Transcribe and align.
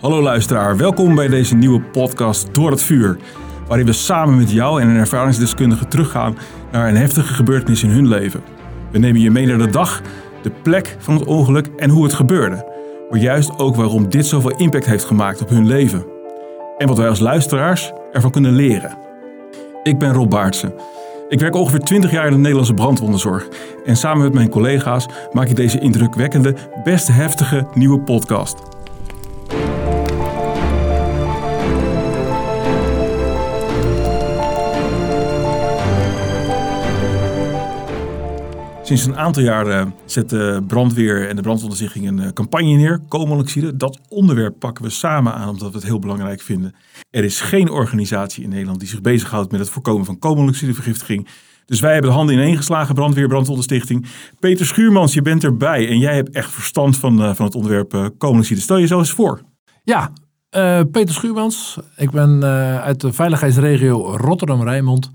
Hallo 0.00 0.22
luisteraar, 0.22 0.76
welkom 0.76 1.14
bij 1.14 1.28
deze 1.28 1.54
nieuwe 1.54 1.80
podcast 1.80 2.54
Door 2.54 2.70
het 2.70 2.82
Vuur. 2.82 3.18
Waarin 3.66 3.86
we 3.86 3.92
samen 3.92 4.36
met 4.36 4.50
jou 4.50 4.80
en 4.80 4.88
een 4.88 4.96
ervaringsdeskundige 4.96 5.88
teruggaan 5.88 6.38
naar 6.72 6.88
een 6.88 6.96
heftige 6.96 7.34
gebeurtenis 7.34 7.82
in 7.82 7.90
hun 7.90 8.08
leven. 8.08 8.42
We 8.90 8.98
nemen 8.98 9.20
je 9.20 9.30
mee 9.30 9.46
naar 9.46 9.58
de 9.58 9.70
dag, 9.70 10.02
de 10.42 10.50
plek 10.62 10.96
van 10.98 11.14
het 11.14 11.24
ongeluk 11.24 11.66
en 11.76 11.90
hoe 11.90 12.04
het 12.04 12.12
gebeurde. 12.12 12.66
Maar 13.10 13.20
juist 13.20 13.58
ook 13.58 13.76
waarom 13.76 14.08
dit 14.08 14.26
zoveel 14.26 14.56
impact 14.56 14.86
heeft 14.86 15.04
gemaakt 15.04 15.42
op 15.42 15.48
hun 15.48 15.66
leven. 15.66 16.04
En 16.78 16.88
wat 16.88 16.98
wij 16.98 17.08
als 17.08 17.20
luisteraars 17.20 17.92
ervan 18.12 18.30
kunnen 18.30 18.52
leren. 18.52 18.98
Ik 19.82 19.98
ben 19.98 20.12
Rob 20.12 20.30
Baartsen. 20.30 20.74
Ik 21.28 21.40
werk 21.40 21.54
ongeveer 21.54 21.80
20 21.80 22.10
jaar 22.10 22.26
in 22.26 22.32
de 22.32 22.38
Nederlandse 22.38 22.74
brandwonderzorg. 22.74 23.48
En 23.84 23.96
samen 23.96 24.22
met 24.22 24.34
mijn 24.34 24.50
collega's 24.50 25.06
maak 25.32 25.48
ik 25.48 25.56
deze 25.56 25.80
indrukwekkende, 25.80 26.54
best 26.84 27.08
heftige 27.08 27.66
nieuwe 27.74 28.00
podcast. 28.00 28.69
Sinds 38.90 39.06
een 39.06 39.16
aantal 39.16 39.42
jaren 39.42 39.94
zet 40.04 40.30
de 40.30 40.64
brandweer 40.66 41.28
en 41.28 41.36
de 41.36 41.42
brandonderzichting 41.42 42.08
een 42.08 42.20
eh, 42.20 42.32
campagne 42.32 42.76
neer, 42.76 43.00
koolmonoxide. 43.08 43.76
Dat 43.76 44.00
onderwerp 44.08 44.58
pakken 44.58 44.84
we 44.84 44.90
samen 44.90 45.34
aan 45.34 45.48
omdat 45.48 45.70
we 45.70 45.76
het 45.76 45.86
heel 45.86 45.98
belangrijk 45.98 46.40
vinden. 46.40 46.74
Er 47.10 47.24
is 47.24 47.40
geen 47.40 47.70
organisatie 47.70 48.44
in 48.44 48.50
Nederland 48.50 48.80
die 48.80 48.88
zich 48.88 49.00
bezighoudt 49.00 49.50
met 49.50 49.60
het 49.60 49.70
voorkomen 49.70 50.04
van 50.04 50.18
koolmonoxidevergiftiging. 50.18 51.28
Dus 51.66 51.80
wij 51.80 51.92
hebben 51.92 52.10
de 52.10 52.16
handen 52.16 52.34
ineen 52.34 52.56
geslagen, 52.56 52.94
brandweer, 52.94 53.28
brandonderstichting. 53.28 54.06
Peter 54.40 54.66
Schuurmans, 54.66 55.14
je 55.14 55.22
bent 55.22 55.44
erbij 55.44 55.88
en 55.88 55.98
jij 55.98 56.14
hebt 56.14 56.30
echt 56.30 56.50
verstand 56.50 56.96
van, 56.96 57.22
uh, 57.22 57.34
van 57.34 57.44
het 57.44 57.54
onderwerp 57.54 57.94
uh. 57.94 58.40
Stel 58.40 58.76
je 58.76 58.86
zo 58.86 58.98
eens 58.98 59.10
voor. 59.10 59.42
Ja, 59.84 60.12
Peter 60.90 61.14
Schuurmans. 61.14 61.78
Ik 61.96 62.10
ben 62.10 62.44
uit 62.82 63.00
de 63.00 63.12
veiligheidsregio 63.12 64.16
Rotterdam-Rijnmond. 64.16 65.10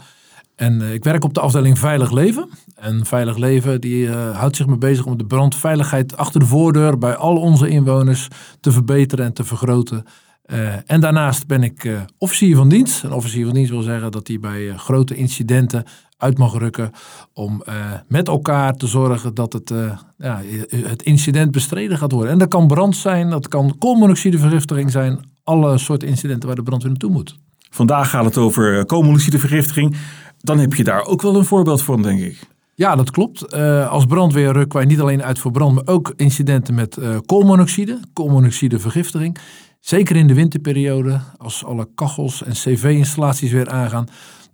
En 0.55 0.81
ik 0.81 1.03
werk 1.03 1.23
op 1.23 1.33
de 1.33 1.39
afdeling 1.39 1.79
Veilig 1.79 2.11
Leven. 2.11 2.49
En 2.85 3.05
Veilig 3.05 3.37
Leven 3.37 3.81
die, 3.81 4.05
uh, 4.05 4.37
houdt 4.37 4.55
zich 4.55 4.65
mee 4.65 4.77
bezig 4.77 5.05
om 5.05 5.17
de 5.17 5.25
brandveiligheid 5.25 6.17
achter 6.17 6.39
de 6.39 6.45
voordeur 6.45 6.97
bij 6.97 7.15
al 7.15 7.37
onze 7.37 7.69
inwoners 7.69 8.27
te 8.59 8.71
verbeteren 8.71 9.25
en 9.25 9.33
te 9.33 9.43
vergroten. 9.43 10.03
Uh, 10.45 10.73
en 10.85 11.01
daarnaast 11.01 11.47
ben 11.47 11.63
ik 11.63 11.83
uh, 11.83 11.99
officier 12.17 12.55
van 12.55 12.69
dienst. 12.69 13.03
Een 13.03 13.11
officier 13.11 13.45
van 13.45 13.53
dienst 13.53 13.71
wil 13.71 13.81
zeggen 13.81 14.11
dat 14.11 14.27
hij 14.27 14.39
bij 14.39 14.73
grote 14.75 15.15
incidenten 15.15 15.83
uit 16.17 16.37
mag 16.37 16.57
rukken 16.57 16.91
om 17.33 17.63
met 18.07 18.27
elkaar 18.27 18.73
te 18.73 18.87
zorgen 18.87 19.33
dat 19.33 19.53
het, 19.53 19.73
ja, 20.17 20.41
het 20.69 21.03
incident 21.03 21.51
bestreden 21.51 21.97
gaat 21.97 22.11
worden. 22.11 22.31
En 22.31 22.37
dat 22.37 22.47
kan 22.47 22.67
brand 22.67 22.95
zijn, 22.95 23.29
dat 23.29 23.47
kan 23.47 23.75
koolmonoxidevergiftiging 23.77 24.91
zijn, 24.91 25.19
alle 25.43 25.77
soorten 25.77 26.07
incidenten 26.07 26.47
waar 26.47 26.57
de 26.57 26.63
brandweer 26.63 26.91
naartoe 26.91 27.11
moet. 27.11 27.37
Vandaag 27.69 28.09
gaat 28.09 28.25
het 28.25 28.37
over 28.37 28.85
koolmonoxidevergiftiging. 28.85 29.95
Dan 30.37 30.59
heb 30.59 30.73
je 30.73 30.83
daar 30.83 31.03
ook 31.03 31.21
wel 31.21 31.35
een 31.35 31.45
voorbeeld 31.45 31.81
van, 31.81 32.01
denk 32.01 32.19
ik. 32.19 32.54
Ja, 32.77 32.95
dat 32.95 33.11
klopt. 33.11 33.53
Uh, 33.53 33.89
als 33.91 34.05
brandweer 34.05 34.51
rukken 34.51 34.79
wij 34.79 34.87
niet 34.87 34.99
alleen 34.99 35.23
uit 35.23 35.39
voor 35.39 35.51
brand, 35.51 35.75
maar 35.75 35.87
ook 35.87 36.13
incidenten 36.15 36.73
met 36.73 36.97
uh, 36.97 37.17
koolmonoxide, 37.25 37.99
koolmonoxidevergiftiging. 38.13 39.37
Zeker 39.79 40.15
in 40.15 40.27
de 40.27 40.33
winterperiode, 40.33 41.19
als 41.37 41.65
alle 41.65 41.87
kachels 41.95 42.43
en 42.43 42.51
cv-installaties 42.51 43.51
weer 43.51 43.69
aangaan, 43.69 44.07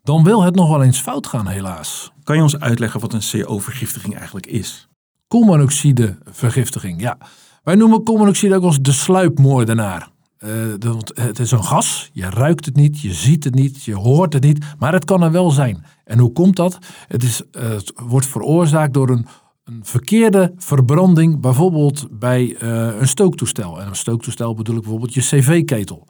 dan 0.04 0.24
wil 0.24 0.44
het 0.44 0.56
nog 0.56 0.70
wel 0.70 0.84
eens 0.84 1.00
fout 1.00 1.28
gaan, 1.28 1.48
helaas. 1.48 2.12
Kan 2.24 2.36
je 2.36 2.42
ons 2.42 2.60
uitleggen 2.60 3.00
wat 3.00 3.14
een 3.14 3.24
CO-vergiftiging 3.32 4.16
eigenlijk 4.16 4.48
is? 4.48 4.88
Koolmonoxidevergiftiging, 5.28 7.02
ja. 7.02 7.18
Wij 7.64 7.76
noemen 7.76 8.04
koolmonoxide 8.04 8.56
ook 8.56 8.64
als 8.64 8.82
de 8.82 8.92
sluipmoordenaar. 8.92 10.10
Uh, 10.46 10.96
het 11.14 11.40
is 11.40 11.52
een 11.52 11.64
gas, 11.64 12.10
je 12.14 12.30
ruikt 12.30 12.66
het 12.66 12.76
niet, 12.76 13.02
je 13.02 13.14
ziet 13.14 13.44
het 13.44 13.56
niet, 13.56 13.84
je 13.84 13.96
hoort 13.96 14.34
het 14.34 14.44
niet, 14.44 14.66
maar 14.80 14.94
het 14.94 15.06
kan 15.06 15.24
er 15.24 15.32
wel 15.32 15.52
zijn. 15.52 15.86
En 16.04 16.20
hoe 16.20 16.32
komt 16.32 16.56
dat? 16.56 16.78
Het, 17.08 17.24
is, 17.24 17.42
uh, 17.52 17.70
het 17.70 17.94
wordt 17.96 18.26
veroorzaakt 18.26 18.94
door 18.94 19.10
een, 19.10 19.26
een, 19.64 19.80
verkeerde 19.84 20.54
verbranding, 20.58 21.40
bijvoorbeeld 21.40 22.08
bij 22.12 22.56
uh, 22.62 23.00
een 23.00 23.08
stooktoestel. 23.08 23.82
En 23.82 23.88
een 23.88 23.96
stooktoestel 23.96 24.54
bedoel 24.54 24.76
ik 24.76 24.82
bijvoorbeeld 24.82 25.14
je 25.14 25.22
cv-ketel. 25.22 26.08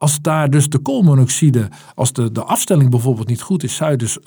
Als 0.00 0.20
daar 0.20 0.50
dus 0.50 0.68
de 0.68 0.78
koolmonoxide, 0.78 1.68
als 1.94 2.12
de, 2.12 2.32
de 2.32 2.44
afstelling 2.44 2.90
bijvoorbeeld 2.90 3.28
niet 3.28 3.42
goed 3.42 3.62
is, 3.62 3.76
zou 3.76 3.90
je 3.90 3.96
dus 3.96 4.18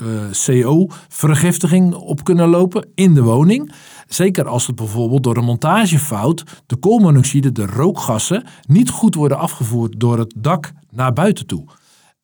CO-vergiftiging 0.46 1.94
op 1.94 2.24
kunnen 2.24 2.50
lopen 2.50 2.88
in 2.96 3.14
de 3.14 3.22
woning. 3.22 3.74
Zeker 4.08 4.48
als 4.48 4.68
het 4.68 4.76
bijvoorbeeld 4.76 5.24
door 5.24 5.38
een 5.38 5.44
montagefout 5.44 6.44
de 6.66 6.76
koolmonoxide, 6.76 7.52
de 7.52 7.66
rookgassen, 7.66 8.46
niet 8.68 8.90
goed 8.90 9.16
worden 9.16 9.38
afgevoerd 9.38 10.00
door 10.00 10.20
het 10.20 10.34
dak 10.38 10.72
naar 10.92 11.14
buiten 11.14 11.46
toe. 11.46 11.66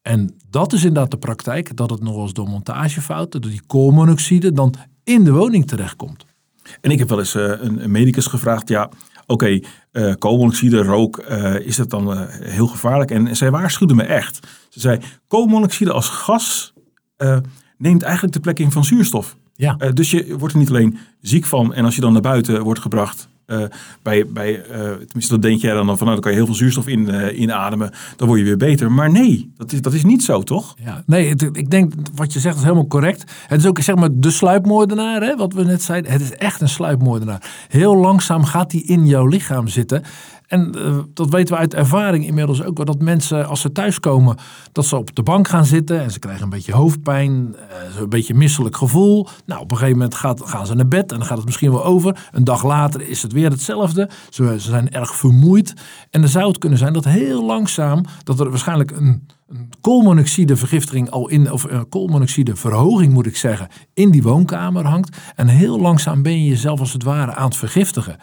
En 0.02 0.36
dat 0.50 0.74
is 0.74 0.84
inderdaad 0.84 1.12
de 1.12 1.18
praktijk, 1.18 1.76
dat 1.76 1.90
het 1.90 2.02
nog 2.02 2.16
eens 2.16 2.34
door 2.34 2.48
montagefouten, 2.48 3.42
door 3.42 3.52
die 3.52 3.66
koolmonoxide, 3.68 4.52
dan 4.52 4.74
in 5.04 5.24
de 5.24 5.32
woning 5.32 5.68
terechtkomt. 5.68 6.26
En 6.82 6.92
ik 6.92 7.00
heb 7.00 7.10
wel 7.10 7.20
eens 7.20 7.36
uh, 7.36 7.44
een, 7.44 7.84
een, 7.84 7.92
medicus 7.92 8.26
gevraagd, 8.26 8.68
ja, 8.68 8.90
oké, 9.30 9.34
okay, 9.34 9.64
uh, 9.92 10.14
koolmonoxide, 10.20 10.84
rook, 10.84 11.26
uh, 11.30 11.56
is 11.60 11.76
dat 11.76 11.90
dan 11.90 12.28
heel 12.30 12.68
gevaarlijk? 12.68 13.12
En 13.12 13.36
zij 13.36 13.52
waarschuwde 13.52 13.96
me 13.96 14.04
echt. 14.04 14.48
Ze 14.70 14.80
zei, 14.80 15.00
koolmonoxide 15.28 15.92
als 15.92 16.10
gas 16.10 16.74
neemt 17.78 18.04
eigenlijk 18.04 18.34
de 18.34 18.40
plek 18.40 18.60
in 18.60 18.72
van 18.72 18.86
zuurstof. 18.86 19.36
Ja. 19.54 19.74
Dus 19.74 20.12
je 20.12 20.38
wordt 20.38 20.54
er 20.54 20.60
niet 20.60 20.70
alleen 20.70 20.98
ziek 21.22 21.46
van 21.46 21.74
en 21.74 21.86
als 21.86 21.96
je 21.96 22.02
dan 22.02 22.14
naar 22.14 22.22
buiten 22.22 22.64
wordt 22.64 22.80
gebracht, 22.80 23.30
uh, 23.50 23.64
bij, 24.02 24.28
bij, 24.28 24.56
uh, 24.56 24.78
tenminste 24.78 25.34
dat 25.34 25.42
denk 25.42 25.62
jij 25.62 25.74
dan 25.74 25.86
van, 25.86 25.98
nou 25.98 26.12
dan 26.12 26.20
kan 26.20 26.32
je 26.32 26.38
heel 26.38 26.46
veel 26.46 26.56
zuurstof 26.56 26.88
in, 26.88 27.42
inademen, 27.42 27.92
dan 28.16 28.28
word 28.28 28.40
je 28.40 28.46
weer 28.46 28.58
beter. 28.58 28.92
Maar 28.92 29.12
nee, 29.12 29.52
dat 29.58 29.72
is, 29.72 29.82
dat 29.82 29.94
is 29.94 30.04
niet 30.04 30.24
zo, 30.24 30.44
toch? 30.44 30.76
Ja, 30.84 31.04
nee, 31.06 31.36
ik 31.52 31.70
denk 31.70 31.94
wat 32.16 32.34
je 32.34 32.40
zegt 32.40 32.56
is 32.56 32.64
helemaal 32.64 32.88
correct. 32.88 33.32
Het 33.48 33.60
is 33.60 33.66
ook 33.66 33.80
zeg 33.80 33.96
maar 33.96 34.10
de 34.12 34.32
sluipmoordenaar, 34.32 35.22
hè, 35.22 35.36
wat 35.36 35.54
we 35.54 35.64
net 35.64 35.82
zeiden. 35.82 36.12
Het 36.12 36.22
is 36.22 36.34
echt 36.34 36.62
een 36.62 36.70
sluipmoordenaar. 36.70 37.42
Heel 37.68 37.96
langzaam 37.96 38.44
gaat 38.44 38.72
die 38.72 38.84
in 38.84 39.06
jouw 39.06 39.26
lichaam 39.28 39.68
zitten. 39.68 40.04
En 40.50 40.74
uh, 40.78 40.98
dat 41.14 41.30
weten 41.30 41.54
we 41.54 41.60
uit 41.60 41.74
ervaring 41.74 42.26
inmiddels 42.26 42.64
ook 42.64 42.78
wel. 42.78 42.86
Dat 42.86 43.02
mensen 43.02 43.48
als 43.48 43.62
ze 43.62 43.72
thuiskomen, 43.72 44.38
dat 44.72 44.86
ze 44.86 44.98
op 44.98 45.16
de 45.16 45.24
bank 45.24 45.48
gaan 45.48 45.66
zitten. 45.66 46.02
En 46.02 46.12
ze 46.12 46.20
krijgen 46.20 46.44
een 46.44 46.50
beetje 46.50 46.74
hoofdpijn. 46.74 47.56
Uh, 47.56 48.00
een 48.00 48.10
beetje 48.10 48.34
misselijk 48.34 48.76
gevoel. 48.76 49.28
Nou, 49.46 49.62
op 49.62 49.72
een 49.72 49.78
gegeven 49.78 49.98
moment 49.98 50.16
gaat, 50.16 50.42
gaan 50.46 50.66
ze 50.66 50.76
naar 50.76 50.88
bed. 50.88 51.12
En 51.12 51.18
dan 51.18 51.28
gaat 51.28 51.38
het 51.38 51.46
misschien 51.46 51.72
wel 51.72 51.86
over. 51.86 52.28
Een 52.32 52.44
dag 52.44 52.64
later 52.64 53.02
is 53.02 53.22
het 53.22 53.32
weer 53.32 53.50
hetzelfde. 53.50 54.10
Ze, 54.30 54.44
ze 54.44 54.70
zijn 54.70 54.92
erg 54.92 55.16
vermoeid. 55.16 55.74
En 56.10 56.22
dan 56.22 56.30
zou 56.30 56.48
het 56.48 56.58
kunnen 56.58 56.78
zijn 56.78 56.94
dat 56.94 57.06
heel 57.06 57.46
langzaam. 57.46 58.06
Dat 58.24 58.40
er 58.40 58.50
waarschijnlijk 58.50 58.92
een, 58.92 59.28
een 59.48 59.70
koolmonoxidevergiftiging 59.82 61.10
al 61.10 61.30
in. 61.30 61.52
Of 61.52 61.64
een 61.64 61.90
koolmonoxideverhoging 61.90 63.14
moet 63.14 63.26
ik 63.26 63.38
zeggen. 63.38 63.68
In 63.94 64.12
die 64.12 64.24
woonkamer 64.24 64.86
hangt. 64.86 65.18
En 65.36 65.48
heel 65.48 65.80
langzaam 65.80 66.22
ben 66.22 66.44
je 66.44 66.50
jezelf 66.50 66.80
als 66.80 66.94
het 66.94 67.04
ware 67.04 67.34
aan 67.34 67.46
het 67.46 67.56
vergiftigen. 67.56 68.18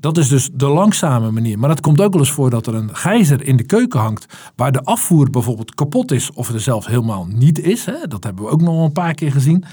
Dat 0.00 0.18
is 0.18 0.28
dus 0.28 0.50
de 0.52 0.68
langzame 0.68 1.30
manier. 1.30 1.58
Maar 1.58 1.70
het 1.70 1.80
komt 1.80 2.00
ook 2.00 2.12
wel 2.12 2.20
eens 2.20 2.30
voor 2.30 2.50
dat 2.50 2.66
er 2.66 2.74
een 2.74 2.96
gijzer 2.96 3.42
in 3.42 3.56
de 3.56 3.66
keuken 3.66 4.00
hangt. 4.00 4.26
waar 4.56 4.72
de 4.72 4.82
afvoer 4.82 5.30
bijvoorbeeld 5.30 5.74
kapot 5.74 6.12
is. 6.12 6.32
of 6.32 6.48
er 6.48 6.60
zelfs 6.60 6.86
helemaal 6.86 7.26
niet 7.26 7.58
is. 7.58 7.84
Hè? 7.84 8.06
Dat 8.08 8.24
hebben 8.24 8.44
we 8.44 8.50
ook 8.50 8.60
nog 8.60 8.84
een 8.84 8.92
paar 8.92 9.14
keer 9.14 9.32
gezien. 9.32 9.64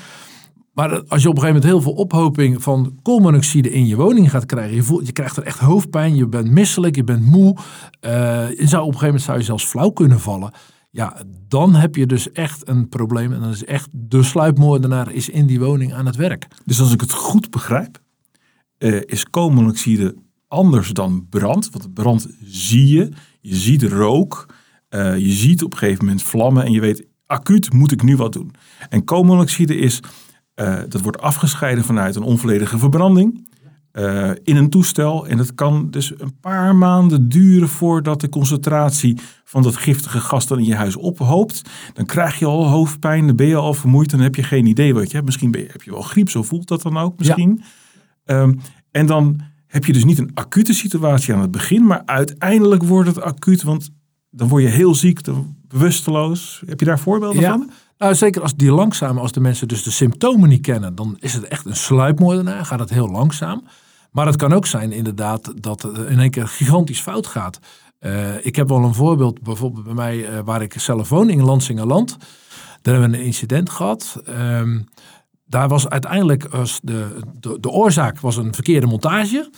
Maar 0.73 1.03
als 1.07 1.21
je 1.21 1.29
op 1.29 1.35
een 1.35 1.41
gegeven 1.41 1.61
moment 1.61 1.63
heel 1.63 1.81
veel 1.81 2.03
ophoping 2.03 2.63
van 2.63 2.99
koolmonoxide 3.01 3.71
in 3.71 3.85
je 3.85 3.95
woning 3.95 4.29
gaat 4.29 4.45
krijgen. 4.45 4.75
Je, 4.75 4.83
voelt, 4.83 5.05
je 5.05 5.11
krijgt 5.11 5.37
er 5.37 5.43
echt 5.43 5.59
hoofdpijn, 5.59 6.15
je 6.15 6.27
bent 6.27 6.51
misselijk, 6.51 6.95
je 6.95 7.03
bent 7.03 7.25
moe. 7.25 7.57
Uh, 8.01 8.11
je 8.49 8.67
zou 8.67 8.81
op 8.81 8.93
een 8.93 8.99
gegeven 8.99 9.05
moment 9.05 9.21
zou 9.21 9.37
je 9.37 9.43
zelfs 9.43 9.65
flauw 9.65 9.89
kunnen 9.89 10.19
vallen. 10.19 10.51
Ja, 10.89 11.21
dan 11.47 11.75
heb 11.75 11.95
je 11.95 12.05
dus 12.05 12.31
echt 12.31 12.67
een 12.67 12.89
probleem. 12.89 13.33
En 13.33 13.39
dan 13.39 13.49
is 13.49 13.65
echt 13.65 13.89
de 13.91 14.23
sluipmoordenaar 14.23 15.11
is 15.11 15.29
in 15.29 15.45
die 15.45 15.59
woning 15.59 15.93
aan 15.93 16.05
het 16.05 16.15
werk. 16.15 16.47
Dus 16.65 16.79
als 16.79 16.93
ik 16.93 17.01
het 17.01 17.11
goed 17.11 17.49
begrijp, 17.49 18.01
uh, 18.83 19.01
is 19.05 19.29
koolmonoxide 19.29 20.15
anders 20.47 20.89
dan 20.89 21.27
brand. 21.29 21.69
Want 21.71 21.93
brand 21.93 22.27
zie 22.43 22.87
je, 22.87 23.09
je 23.41 23.55
ziet 23.55 23.83
rook, 23.83 24.45
uh, 24.89 25.17
je 25.17 25.31
ziet 25.31 25.63
op 25.63 25.71
een 25.71 25.77
gegeven 25.77 26.05
moment 26.05 26.23
vlammen 26.23 26.65
en 26.65 26.71
je 26.71 26.79
weet, 26.79 27.07
acuut 27.25 27.73
moet 27.73 27.91
ik 27.91 28.03
nu 28.03 28.15
wat 28.15 28.33
doen. 28.33 28.51
En 28.89 29.03
koolmonoxide 29.03 29.75
is, 29.75 29.99
uh, 30.55 30.79
dat 30.87 31.01
wordt 31.01 31.21
afgescheiden 31.21 31.83
vanuit 31.83 32.15
een 32.15 32.23
onvolledige 32.23 32.77
verbranding. 32.77 33.51
Uh, 33.99 34.31
in 34.43 34.55
een 34.55 34.69
toestel. 34.69 35.27
En 35.27 35.37
dat 35.37 35.55
kan 35.55 35.87
dus 35.89 36.13
een 36.17 36.39
paar 36.39 36.75
maanden 36.75 37.29
duren 37.29 37.69
voordat 37.69 38.21
de 38.21 38.29
concentratie 38.29 39.17
van 39.43 39.61
dat 39.61 39.75
giftige 39.75 40.19
gas 40.19 40.47
dan 40.47 40.59
in 40.59 40.65
je 40.65 40.75
huis 40.75 40.95
ophoopt. 40.95 41.61
Dan 41.93 42.05
krijg 42.05 42.39
je 42.39 42.45
al 42.45 42.67
hoofdpijn, 42.67 43.27
dan 43.27 43.35
ben 43.35 43.47
je 43.47 43.55
al 43.55 43.73
vermoeid, 43.73 44.09
dan 44.09 44.19
heb 44.19 44.35
je 44.35 44.43
geen 44.43 44.65
idee 44.65 44.93
wat 44.93 45.07
je 45.07 45.13
hebt. 45.13 45.25
Misschien 45.25 45.51
ben 45.51 45.61
je, 45.61 45.67
heb 45.71 45.81
je 45.81 45.91
wel 45.91 46.01
griep, 46.01 46.29
zo 46.29 46.43
voelt 46.43 46.67
dat 46.67 46.81
dan 46.81 46.97
ook 46.97 47.17
misschien. 47.17 47.59
Ja. 47.59 47.65
Um, 48.25 48.59
en 48.91 49.05
dan 49.05 49.41
heb 49.67 49.85
je 49.85 49.93
dus 49.93 50.05
niet 50.05 50.19
een 50.19 50.31
acute 50.33 50.73
situatie 50.73 51.33
aan 51.33 51.41
het 51.41 51.51
begin, 51.51 51.85
maar 51.85 52.01
uiteindelijk 52.05 52.83
wordt 52.83 53.09
het 53.09 53.21
acuut, 53.21 53.63
want 53.63 53.89
dan 54.29 54.47
word 54.47 54.63
je 54.63 54.69
heel 54.69 54.95
ziek, 54.95 55.23
dan 55.23 55.55
bewusteloos. 55.67 56.63
Heb 56.65 56.79
je 56.79 56.85
daar 56.85 56.99
voorbeelden 56.99 57.41
ja. 57.41 57.49
van? 57.49 57.71
Nou, 57.97 58.15
zeker 58.15 58.41
als 58.41 58.55
die 58.55 58.71
langzaam, 58.71 59.17
als 59.17 59.31
de 59.31 59.39
mensen 59.39 59.67
dus 59.67 59.83
de 59.83 59.91
symptomen 59.91 60.49
niet 60.49 60.61
kennen, 60.61 60.95
dan 60.95 61.17
is 61.19 61.33
het 61.33 61.47
echt 61.47 61.65
een 61.65 61.75
sluipmoordenaar, 61.75 62.65
gaat 62.65 62.79
het 62.79 62.89
heel 62.89 63.09
langzaam. 63.09 63.63
Maar 64.11 64.25
het 64.25 64.35
kan 64.35 64.53
ook 64.53 64.65
zijn 64.65 64.91
inderdaad 64.91 65.53
dat 65.63 65.81
het 65.81 65.97
in 65.97 66.19
één 66.19 66.29
keer 66.29 66.47
gigantisch 66.47 67.01
fout 67.01 67.27
gaat. 67.27 67.59
Uh, 67.99 68.45
ik 68.45 68.55
heb 68.55 68.69
wel 68.69 68.83
een 68.83 68.93
voorbeeld, 68.93 69.41
bijvoorbeeld 69.41 69.85
bij 69.85 69.93
mij, 69.93 70.17
uh, 70.17 70.39
waar 70.45 70.61
ik 70.61 70.73
zelf 70.79 71.09
woon, 71.09 71.29
in 71.29 71.43
Lansingerland. 71.43 72.17
Daar 72.81 72.93
hebben 72.93 73.11
we 73.11 73.17
een 73.17 73.25
incident 73.25 73.69
gehad. 73.69 74.21
Um, 74.29 74.87
daar 75.53 75.67
was 75.67 75.89
uiteindelijk 75.89 76.47
was 76.49 76.79
de, 76.83 77.19
de, 77.39 77.57
de, 77.59 77.69
oorzaak 77.69 78.19
was 78.19 78.37
een 78.37 78.53
verkeerde 78.53 78.87
montage. 78.87 79.49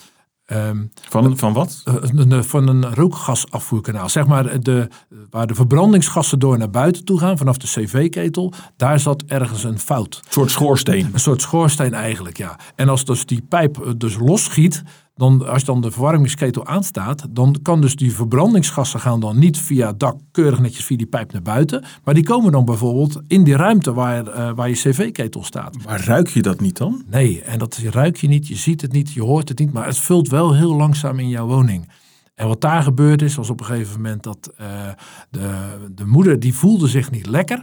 Um, 0.52 0.92
van, 1.08 1.38
van 1.38 1.52
wat? 1.52 1.82
Uh, 2.12 2.42
van 2.42 2.68
een 2.68 2.94
rookgasafvoerkanaal. 2.94 4.08
Zeg 4.08 4.26
maar 4.26 4.60
de, 4.60 4.88
waar 5.30 5.46
de 5.46 5.54
verbrandingsgassen 5.54 6.38
door 6.38 6.58
naar 6.58 6.70
buiten 6.70 7.04
toe 7.04 7.18
gaan 7.18 7.38
vanaf 7.38 7.56
de 7.56 7.66
cv-ketel. 7.66 8.52
Daar 8.76 9.00
zat 9.00 9.22
ergens 9.26 9.64
een 9.64 9.78
fout. 9.78 10.20
Een 10.24 10.32
soort 10.32 10.50
schoorsteen. 10.50 11.10
Een 11.12 11.20
soort 11.20 11.42
schoorsteen 11.42 11.94
eigenlijk, 11.94 12.36
ja. 12.36 12.58
En 12.74 12.88
als 12.88 13.04
dus 13.04 13.26
die 13.26 13.42
pijp 13.42 13.94
dus 13.96 14.16
losschiet, 14.18 14.82
dan, 15.16 15.48
als 15.48 15.64
dan 15.64 15.80
de 15.80 15.90
verwarmingsketel 15.90 16.66
aanstaat, 16.66 17.26
dan 17.30 17.56
kan 17.62 17.80
dus 17.80 17.96
die 17.96 18.14
verbrandingsgassen 18.14 19.00
gaan 19.00 19.20
dan 19.20 19.38
niet 19.38 19.58
via 19.58 19.86
het 19.86 20.00
dak 20.00 20.16
keurig 20.30 20.60
netjes 20.60 20.84
via 20.84 20.96
die 20.96 21.06
pijp 21.06 21.32
naar 21.32 21.42
buiten. 21.42 21.84
Maar 22.04 22.14
die 22.14 22.24
komen 22.24 22.52
dan 22.52 22.64
bijvoorbeeld 22.64 23.20
in 23.26 23.44
die 23.44 23.56
ruimte 23.56 23.92
waar, 23.92 24.28
uh, 24.28 24.50
waar 24.54 24.68
je 24.68 24.74
cv-ketel 24.74 25.44
staat. 25.44 25.84
Maar 25.84 26.04
ruik 26.04 26.28
je 26.28 26.42
dat 26.42 26.60
niet 26.60 26.76
dan? 26.76 27.04
Nee, 27.10 27.42
en 27.42 27.58
dat 27.58 27.76
ruik 27.76 28.16
je 28.16 28.28
niet, 28.28 28.48
je 28.48 28.56
ziet 28.56 28.80
het 28.80 28.92
niet, 28.92 29.12
je 29.12 29.22
hoort 29.22 29.48
het 29.48 29.58
niet, 29.58 29.72
maar 29.72 29.86
het 29.86 29.98
vult 29.98 30.28
wel 30.28 30.54
heel 30.54 30.74
langzaam 30.74 31.18
in 31.18 31.28
jouw 31.28 31.46
woning. 31.46 31.88
En 32.34 32.48
wat 32.48 32.60
daar 32.60 32.82
gebeurd 32.82 33.22
is, 33.22 33.34
was 33.34 33.50
op 33.50 33.60
een 33.60 33.66
gegeven 33.66 33.96
moment 33.96 34.22
dat 34.22 34.52
uh, 34.60 34.66
de, 35.30 35.50
de 35.94 36.06
moeder, 36.06 36.40
die 36.40 36.54
voelde 36.54 36.88
zich 36.88 37.10
niet 37.10 37.26
lekker. 37.26 37.62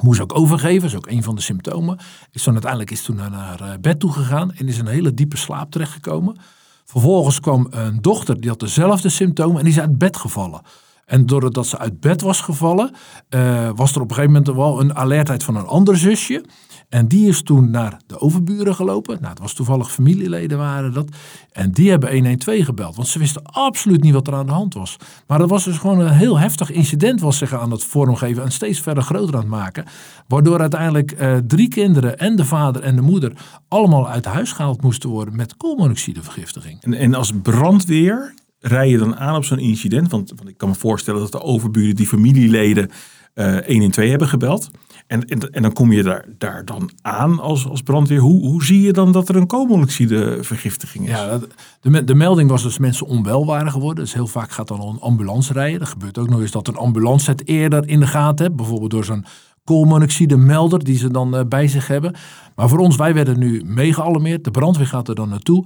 Moest 0.00 0.20
ook 0.20 0.38
overgeven, 0.38 0.88
is 0.88 0.96
ook 0.96 1.06
een 1.06 1.22
van 1.22 1.34
de 1.34 1.40
symptomen. 1.40 1.98
Is 2.30 2.42
toen 2.42 2.52
uiteindelijk 2.52 2.90
is 2.90 3.02
toen 3.02 3.16
naar, 3.16 3.30
naar 3.30 3.60
eh, 3.60 3.78
bed 3.80 4.00
toe 4.00 4.12
gegaan 4.12 4.52
en 4.52 4.68
is 4.68 4.78
in 4.78 4.86
een 4.86 4.92
hele 4.92 5.14
diepe 5.14 5.36
slaap 5.36 5.70
terechtgekomen. 5.70 6.36
Vervolgens 6.84 7.40
kwam 7.40 7.66
een 7.70 8.02
dochter, 8.02 8.40
die 8.40 8.50
had 8.50 8.60
dezelfde 8.60 9.08
symptomen 9.08 9.58
en 9.58 9.64
die 9.64 9.72
is 9.72 9.80
uit 9.80 9.98
bed 9.98 10.16
gevallen. 10.16 10.60
En 11.06 11.26
doordat 11.26 11.66
ze 11.66 11.78
uit 11.78 12.00
bed 12.00 12.20
was 12.20 12.40
gevallen, 12.40 12.94
uh, 13.30 13.70
was 13.74 13.94
er 13.94 14.00
op 14.00 14.08
een 14.08 14.14
gegeven 14.14 14.32
moment 14.32 14.56
wel 14.56 14.80
een 14.80 14.96
alertheid 14.96 15.44
van 15.44 15.56
een 15.56 15.66
ander 15.66 15.96
zusje. 15.96 16.44
En 16.90 17.08
die 17.08 17.28
is 17.28 17.42
toen 17.42 17.70
naar 17.70 18.00
de 18.06 18.20
overburen 18.20 18.74
gelopen. 18.74 19.16
Nou, 19.20 19.30
het 19.30 19.38
was 19.38 19.52
toevallig 19.52 19.92
familieleden 19.92 20.58
waren 20.58 20.92
dat. 20.92 21.08
En 21.52 21.72
die 21.72 21.90
hebben 21.90 22.12
112 22.12 22.64
gebeld. 22.64 22.96
Want 22.96 23.08
ze 23.08 23.18
wisten 23.18 23.42
absoluut 23.44 24.02
niet 24.02 24.12
wat 24.12 24.26
er 24.26 24.34
aan 24.34 24.46
de 24.46 24.52
hand 24.52 24.74
was. 24.74 24.96
Maar 25.26 25.38
dat 25.38 25.48
was 25.48 25.64
dus 25.64 25.78
gewoon 25.78 26.00
een 26.00 26.12
heel 26.12 26.38
heftig 26.38 26.70
incident 26.70 27.20
was 27.20 27.38
zich 27.38 27.54
aan 27.54 27.70
het 27.70 27.84
vormgeven. 27.84 28.42
En 28.42 28.52
steeds 28.52 28.80
verder 28.80 29.02
groter 29.02 29.34
aan 29.34 29.40
het 29.40 29.50
maken. 29.50 29.84
Waardoor 30.28 30.60
uiteindelijk 30.60 31.12
eh, 31.12 31.36
drie 31.46 31.68
kinderen 31.68 32.18
en 32.18 32.36
de 32.36 32.44
vader 32.44 32.82
en 32.82 32.96
de 32.96 33.02
moeder 33.02 33.32
allemaal 33.68 34.08
uit 34.08 34.24
huis 34.24 34.52
gehaald 34.52 34.82
moesten 34.82 35.10
worden 35.10 35.36
met 35.36 35.56
koolmonoxidevergiftiging. 35.56 36.82
En, 36.82 36.94
en 36.94 37.14
als 37.14 37.32
brandweer 37.42 38.34
rij 38.60 38.88
je 38.88 38.98
dan 38.98 39.16
aan 39.16 39.36
op 39.36 39.44
zo'n 39.44 39.58
incident? 39.58 40.10
Want, 40.10 40.32
want, 40.36 40.48
ik 40.48 40.58
kan 40.58 40.68
me 40.68 40.74
voorstellen 40.74 41.20
dat 41.20 41.32
de 41.32 41.42
overburen 41.42 41.96
die 41.96 42.06
familieleden 42.06 42.90
uh, 43.34 43.58
112 43.66 44.08
hebben 44.08 44.28
gebeld. 44.28 44.70
En, 45.10 45.24
en, 45.26 45.62
dan 45.62 45.72
kom 45.72 45.92
je 45.92 46.02
daar, 46.02 46.24
daar 46.38 46.64
dan 46.64 46.90
aan 47.02 47.40
als, 47.40 47.68
als 47.68 47.82
brandweer. 47.82 48.18
Hoe, 48.18 48.46
hoe 48.46 48.64
zie 48.64 48.80
je 48.80 48.92
dan 48.92 49.12
dat 49.12 49.28
er 49.28 49.36
een 49.36 49.46
koolmonoxidevergiftiging 49.46 51.04
is? 51.04 51.10
Ja, 51.10 51.38
de, 51.80 52.04
de 52.04 52.14
melding 52.14 52.50
was 52.50 52.62
dus 52.62 52.78
mensen 52.78 53.06
onwel 53.06 53.46
waren 53.46 53.72
geworden. 53.72 54.04
Dus 54.04 54.14
heel 54.14 54.26
vaak 54.26 54.50
gaat 54.50 54.68
dan 54.68 54.80
een 54.80 55.00
ambulance 55.00 55.52
rijden. 55.52 55.80
Er 55.80 55.86
gebeurt 55.86 56.18
ook 56.18 56.28
nog 56.28 56.40
eens 56.40 56.50
dat 56.50 56.68
een 56.68 56.76
ambulance 56.76 57.30
het 57.30 57.48
eerder 57.48 57.88
in 57.88 58.00
de 58.00 58.06
gaten 58.06 58.44
heeft. 58.44 58.56
Bijvoorbeeld 58.56 58.90
door 58.90 59.04
zo'n 59.04 59.24
koolmonoxide 59.70 60.36
melder 60.36 60.84
die 60.84 60.98
ze 60.98 61.10
dan 61.10 61.34
uh, 61.34 61.40
bij 61.48 61.68
zich 61.68 61.86
hebben. 61.86 62.14
Maar 62.54 62.68
voor 62.68 62.78
ons, 62.78 62.96
wij 62.96 63.14
werden 63.14 63.38
nu 63.38 63.62
meegealarmeerd. 63.64 64.44
De 64.44 64.50
brandweer 64.50 64.86
gaat 64.86 65.08
er 65.08 65.14
dan 65.14 65.28
naartoe. 65.28 65.64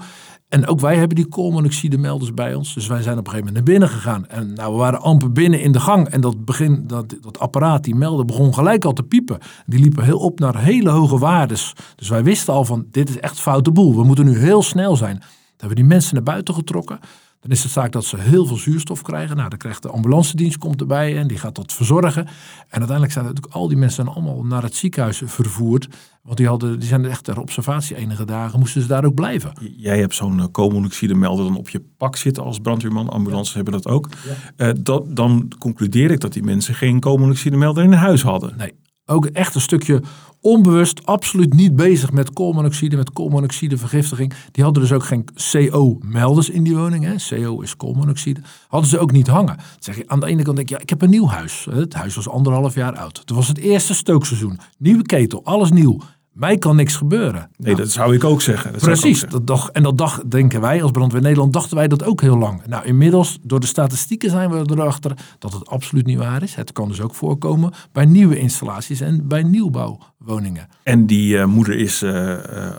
En 0.48 0.66
ook 0.66 0.80
wij 0.80 0.96
hebben 0.96 1.16
die 1.16 1.26
koolmonoxide 1.26 1.98
melders 1.98 2.34
bij 2.34 2.54
ons. 2.54 2.74
Dus 2.74 2.86
wij 2.86 3.02
zijn 3.02 3.18
op 3.18 3.26
een 3.26 3.32
gegeven 3.32 3.46
moment 3.46 3.66
naar 3.66 3.74
binnen 3.74 3.88
gegaan. 3.88 4.26
En 4.26 4.52
nou, 4.54 4.72
we 4.72 4.78
waren 4.78 5.00
amper 5.00 5.32
binnen 5.32 5.60
in 5.60 5.72
de 5.72 5.80
gang. 5.80 6.08
En 6.08 6.20
dat, 6.20 6.44
begin, 6.44 6.84
dat, 6.86 7.16
dat 7.20 7.38
apparaat, 7.38 7.84
die 7.84 7.94
melder, 7.94 8.24
begon 8.24 8.54
gelijk 8.54 8.84
al 8.84 8.92
te 8.92 9.02
piepen. 9.02 9.38
Die 9.66 9.80
liepen 9.80 10.04
heel 10.04 10.18
op 10.18 10.38
naar 10.38 10.58
hele 10.58 10.90
hoge 10.90 11.18
waardes. 11.18 11.72
Dus 11.96 12.08
wij 12.08 12.24
wisten 12.24 12.54
al 12.54 12.64
van, 12.64 12.86
dit 12.90 13.08
is 13.08 13.18
echt 13.18 13.40
foute 13.40 13.70
boel. 13.70 13.96
We 13.96 14.04
moeten 14.04 14.24
nu 14.24 14.38
heel 14.38 14.62
snel 14.62 14.96
zijn. 14.96 15.16
Dan 15.18 15.28
hebben 15.48 15.68
we 15.68 15.74
die 15.74 15.84
mensen 15.84 16.14
naar 16.14 16.22
buiten 16.22 16.54
getrokken. 16.54 16.98
Dan 17.44 17.52
is 17.52 17.62
het 17.62 17.72
zaak 17.72 17.92
dat 17.92 18.04
ze 18.04 18.18
heel 18.18 18.46
veel 18.46 18.56
zuurstof 18.56 19.02
krijgen. 19.02 19.36
Nou, 19.36 19.48
dan 19.48 19.58
krijgt 19.58 19.82
de 19.82 19.88
ambulance 19.88 20.36
dienst 20.36 20.58
komt 20.58 20.80
erbij 20.80 21.18
en 21.18 21.26
die 21.26 21.38
gaat 21.38 21.54
dat 21.54 21.72
verzorgen. 21.72 22.26
En 22.68 22.78
uiteindelijk 22.78 23.12
zijn 23.12 23.24
natuurlijk 23.24 23.54
al 23.54 23.68
die 23.68 23.76
mensen 23.76 24.08
allemaal 24.08 24.44
naar 24.44 24.62
het 24.62 24.74
ziekenhuis 24.74 25.22
vervoerd. 25.24 25.88
Want 26.22 26.36
die, 26.36 26.46
hadden, 26.46 26.78
die 26.78 26.88
zijn 26.88 27.04
echt 27.04 27.24
ter 27.24 27.40
observatie 27.40 27.96
enige 27.96 28.24
dagen, 28.24 28.58
moesten 28.58 28.82
ze 28.82 28.86
daar 28.86 29.04
ook 29.04 29.14
blijven. 29.14 29.52
Jij 29.76 29.98
hebt 29.98 30.14
zo'n 30.14 30.38
uh, 30.38 30.44
koolmonoxide 30.50 31.14
melder 31.14 31.44
dan 31.44 31.56
op 31.56 31.68
je 31.68 31.82
pak 31.96 32.16
zitten 32.16 32.42
als 32.42 32.58
brandweerman. 32.58 33.08
Ambulances 33.08 33.54
hebben 33.54 33.72
dat 33.72 33.86
ook. 33.86 34.08
Ja. 34.56 34.66
Uh, 34.66 34.72
dat, 34.80 35.16
dan 35.16 35.52
concludeer 35.58 36.10
ik 36.10 36.20
dat 36.20 36.32
die 36.32 36.42
mensen 36.42 36.74
geen 36.74 37.00
koolmonoxide 37.00 37.56
melder 37.56 37.84
in 37.84 37.92
huis 37.92 38.22
hadden. 38.22 38.54
Nee, 38.56 38.72
ook 39.06 39.26
echt 39.26 39.54
een 39.54 39.60
stukje 39.60 40.02
onbewust, 40.44 41.06
absoluut 41.06 41.54
niet 41.54 41.76
bezig 41.76 42.12
met 42.12 42.32
koolmonoxide, 42.32 42.96
met 42.96 43.12
koolmonoxidevergiftiging. 43.12 44.32
Die 44.50 44.64
hadden 44.64 44.82
dus 44.82 44.92
ook 44.92 45.04
geen 45.04 45.24
CO-melders 45.50 46.50
in 46.50 46.62
die 46.62 46.76
woning. 46.76 47.04
Hè. 47.04 47.14
CO 47.28 47.60
is 47.60 47.76
koolmonoxide. 47.76 48.40
Hadden 48.68 48.90
ze 48.90 48.98
ook 48.98 49.12
niet 49.12 49.26
hangen. 49.26 49.56
zeg 49.78 49.96
je, 49.96 50.04
aan 50.06 50.20
de 50.20 50.26
ene 50.26 50.42
kant 50.42 50.56
denk 50.56 50.68
ik, 50.68 50.76
ja, 50.76 50.82
ik 50.82 50.90
heb 50.90 51.02
een 51.02 51.10
nieuw 51.10 51.26
huis. 51.26 51.66
Het 51.70 51.94
huis 51.94 52.14
was 52.14 52.28
anderhalf 52.28 52.74
jaar 52.74 52.96
oud. 52.96 53.18
Het 53.18 53.30
was 53.30 53.48
het 53.48 53.58
eerste 53.58 53.94
stookseizoen. 53.94 54.58
Nieuwe 54.78 55.02
ketel, 55.02 55.44
alles 55.44 55.70
nieuw. 55.70 56.00
Mij 56.34 56.58
kan 56.58 56.76
niks 56.76 56.96
gebeuren. 56.96 57.50
Nee, 57.56 57.72
nou, 57.72 57.76
dat 57.76 57.90
zou 57.90 58.14
ik 58.14 58.24
ook 58.24 58.40
zeggen. 58.40 58.72
Dat 58.72 58.80
precies. 58.80 59.24
Dat 59.28 59.46
dacht, 59.46 59.70
en 59.70 59.82
dat 59.82 59.98
dacht, 59.98 60.30
denken 60.30 60.60
wij 60.60 60.82
als 60.82 60.90
Brandweer 60.90 61.22
Nederland, 61.22 61.52
dachten 61.52 61.76
wij 61.76 61.88
dat 61.88 62.04
ook 62.04 62.20
heel 62.20 62.38
lang. 62.38 62.62
Nou, 62.66 62.84
inmiddels, 62.84 63.38
door 63.42 63.60
de 63.60 63.66
statistieken 63.66 64.30
zijn 64.30 64.50
we 64.50 64.64
erachter 64.70 65.12
dat 65.38 65.52
het 65.52 65.68
absoluut 65.68 66.06
niet 66.06 66.18
waar 66.18 66.42
is. 66.42 66.54
Het 66.54 66.72
kan 66.72 66.88
dus 66.88 67.00
ook 67.00 67.14
voorkomen 67.14 67.72
bij 67.92 68.04
nieuwe 68.04 68.38
installaties 68.38 69.00
en 69.00 69.28
bij 69.28 69.42
nieuwbouwwoningen. 69.42 70.68
En 70.82 71.06
die 71.06 71.34
uh, 71.34 71.44
moeder 71.44 71.76
is 71.76 72.02
uh, 72.02 72.34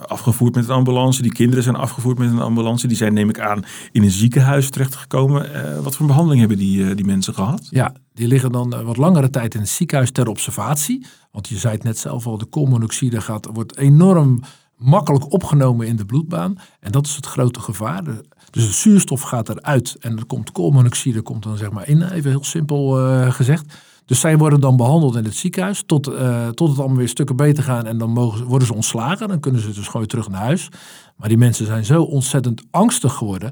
afgevoerd 0.07 0.55
met 0.55 0.63
een 0.67 0.75
ambulance. 0.75 1.21
Die 1.21 1.31
kinderen 1.31 1.63
zijn 1.63 1.75
afgevoerd 1.75 2.17
met 2.17 2.31
een 2.31 2.39
ambulance. 2.39 2.87
Die 2.87 2.97
zijn, 2.97 3.13
neem 3.13 3.29
ik 3.29 3.39
aan, 3.39 3.63
in 3.91 4.03
een 4.03 4.11
ziekenhuis 4.11 4.69
terechtgekomen. 4.69 5.49
Uh, 5.51 5.79
wat 5.79 5.95
voor 5.95 6.07
behandeling 6.07 6.39
hebben 6.39 6.57
die, 6.57 6.95
die 6.95 7.05
mensen 7.05 7.33
gehad? 7.33 7.67
Ja, 7.69 7.93
die 8.13 8.27
liggen 8.27 8.51
dan 8.51 8.83
wat 8.83 8.97
langere 8.97 9.29
tijd 9.29 9.53
in 9.53 9.59
het 9.59 9.69
ziekenhuis 9.69 10.11
ter 10.11 10.27
observatie. 10.27 11.05
Want 11.35 11.47
je 11.47 11.57
zei 11.57 11.73
het 11.73 11.83
net 11.83 11.97
zelf 11.97 12.27
al, 12.27 12.37
de 12.37 12.45
koolmonoxide 12.45 13.21
gaat, 13.21 13.49
wordt 13.53 13.77
enorm 13.77 14.39
makkelijk 14.77 15.31
opgenomen 15.31 15.87
in 15.87 15.95
de 15.95 16.05
bloedbaan. 16.05 16.57
En 16.79 16.91
dat 16.91 17.05
is 17.05 17.15
het 17.15 17.25
grote 17.25 17.59
gevaar. 17.59 18.03
Dus 18.51 18.65
de 18.65 18.73
zuurstof 18.73 19.21
gaat 19.21 19.49
eruit 19.49 19.95
en 19.99 20.17
er 20.17 20.25
komt 20.25 20.51
koolmonoxide 20.51 21.21
komt 21.21 21.43
dan 21.43 21.57
zeg 21.57 21.71
maar 21.71 21.87
in, 21.87 22.01
even 22.01 22.29
heel 22.29 22.43
simpel 22.43 22.99
uh, 22.99 23.31
gezegd. 23.31 23.73
Dus 24.05 24.19
zij 24.19 24.37
worden 24.37 24.59
dan 24.59 24.77
behandeld 24.77 25.15
in 25.15 25.23
het 25.23 25.35
ziekenhuis 25.35 25.83
tot, 25.85 26.07
uh, 26.07 26.47
tot 26.47 26.69
het 26.69 26.79
allemaal 26.79 26.97
weer 26.97 27.07
stukken 27.07 27.35
beter 27.35 27.63
gaan. 27.63 27.85
En 27.85 27.97
dan 27.97 28.09
mogen, 28.09 28.45
worden 28.45 28.67
ze 28.67 28.73
ontslagen. 28.73 29.27
Dan 29.27 29.39
kunnen 29.39 29.61
ze 29.61 29.73
dus 29.73 29.87
gewoon 29.87 30.07
terug 30.07 30.29
naar 30.29 30.41
huis. 30.41 30.69
Maar 31.15 31.29
die 31.29 31.37
mensen 31.37 31.65
zijn 31.65 31.85
zo 31.85 32.01
ontzettend 32.01 32.63
angstig 32.71 33.13
geworden. 33.13 33.51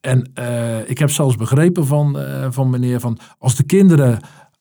En 0.00 0.30
uh, 0.38 0.90
ik 0.90 0.98
heb 0.98 1.10
zelfs 1.10 1.36
begrepen 1.36 1.86
van, 1.86 2.18
van 2.50 2.70
meneer 2.70 3.00
van 3.00 3.18
als 3.38 3.54
de 3.54 3.62
kinderen 3.62 4.20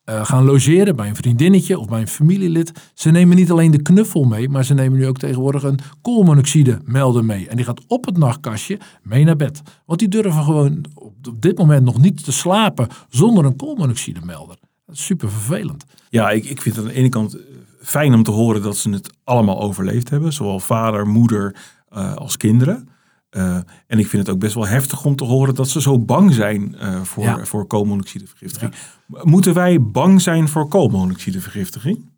uh, 0.10 0.26
gaan 0.26 0.46
logeren 0.46 0.96
bij 0.96 1.10
een 1.10 1.16
vriendinnetje 1.16 1.80
of 1.80 1.88
bij 1.88 2.02
een 2.02 2.08
familielid. 2.08 2.72
Ze 2.94 3.10
nemen 3.10 3.36
niet 3.36 3.52
alleen 3.52 3.72
de 3.72 3.82
knuffel 3.82 4.24
mee, 4.24 4.50
maar 4.50 4.66
ze 4.66 4.74
nemen 4.74 5.00
nu 5.00 5.08
ook 5.08 5.18
tegenwoordig 5.18 5.64
een 5.64 5.80
koolmonoxide 6.02 6.80
melder 6.86 7.26
mee. 7.26 7.48
En 7.48 7.56
die 7.56 7.66
gaat 7.66 7.82
op 7.88 8.06
het 8.06 8.18
nachtkastje 8.18 8.80
mee 9.04 9.24
naar 9.24 9.36
bed. 9.36 9.62
Want 9.86 10.00
die 10.00 10.08
durven 10.08 10.44
gewoon 10.44 10.86
op, 10.94 11.42
dit 11.42 11.58
moment 11.58 11.84
nog 11.86 12.02
niet 12.02 12.24
te 12.24 12.32
slapen 12.32 12.88
zonder 13.10 13.46
een 13.46 13.56
koolmonoxide 13.56 14.20
melder. 14.24 14.58
Super 14.92 15.30
vervelend. 15.30 15.86
Ja, 16.10 16.30
ik, 16.30 16.46
ik 16.46 16.62
vind 16.62 16.76
het 16.76 16.86
aan 16.86 16.92
de 16.92 16.98
ene 16.98 17.10
kant 17.10 17.34
eh, 17.34 17.42
fijn 17.82 18.14
om 18.14 18.24
te 18.24 18.32
horen 18.32 18.62
dat 18.62 18.78
ze 18.78 18.90
het 18.90 19.10
allemaal 19.24 19.62
overleefd 19.62 20.10
hebben. 20.10 20.34
Zowel 20.34 20.60
vader, 20.60 21.08
moeder 21.08 21.56
uh, 21.94 22.16
als 22.16 22.38
kinderen. 22.38 22.90
Uh, 23.38 23.56
en 23.88 24.00
ik 24.00 24.08
vind 24.08 24.26
het 24.26 24.36
ook 24.36 24.42
best 24.42 24.54
wel 24.54 24.68
heftig 24.68 25.06
om 25.06 25.16
te 25.16 25.24
horen 25.24 25.56
dat 25.56 25.70
ze 25.70 25.82
zo 25.82 26.00
bang 26.00 26.34
zijn 26.34 26.76
uh, 26.82 27.02
voor, 27.02 27.24
ja. 27.24 27.46
voor 27.46 27.66
koolmonoxidevergiftiging. 27.68 28.74
Ja. 29.08 29.20
Moeten 29.24 29.54
wij 29.54 29.82
bang 29.82 30.22
zijn 30.22 30.48
voor 30.48 30.68
koolmonoxidevergiftiging? 30.68 32.10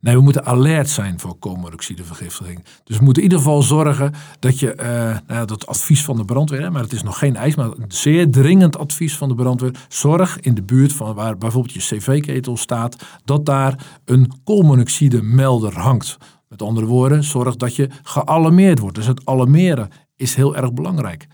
Nee, 0.00 0.14
we 0.14 0.20
moeten 0.20 0.46
alert 0.46 0.88
zijn 0.88 1.20
voor 1.20 1.38
koolmonoxidevergiftiging. 1.38 2.64
Dus 2.84 2.98
we 2.98 3.04
moeten 3.04 3.22
in 3.22 3.28
ieder 3.28 3.44
geval 3.44 3.62
zorgen 3.62 4.12
dat 4.38 4.58
je, 4.58 4.76
uh, 4.80 5.18
nou, 5.34 5.46
dat 5.46 5.66
advies 5.66 6.04
van 6.04 6.16
de 6.16 6.24
brandweer, 6.24 6.72
maar 6.72 6.82
het 6.82 6.92
is 6.92 7.02
nog 7.02 7.18
geen 7.18 7.36
eis, 7.36 7.54
maar 7.54 7.66
een 7.66 7.84
zeer 7.88 8.30
dringend 8.30 8.78
advies 8.78 9.16
van 9.16 9.28
de 9.28 9.34
brandweer. 9.34 9.74
Zorg 9.88 10.40
in 10.40 10.54
de 10.54 10.62
buurt 10.62 10.92
van 10.92 11.14
waar 11.14 11.38
bijvoorbeeld 11.38 11.74
je 11.74 11.96
cv-ketel 11.96 12.56
staat, 12.56 12.96
dat 13.24 13.46
daar 13.46 14.00
een 14.04 14.32
koolmonoxide 14.44 15.22
melder 15.22 15.78
hangt. 15.78 16.16
Met 16.48 16.62
andere 16.62 16.86
woorden, 16.86 17.24
zorg 17.24 17.56
dat 17.56 17.76
je 17.76 17.88
gealarmeerd 18.02 18.78
wordt. 18.78 18.96
Dus 18.96 19.06
het 19.06 19.20
alarmeren 19.24 19.90
is 20.20 20.34
heel 20.34 20.56
erg 20.56 20.72
belangrijk. 20.72 21.26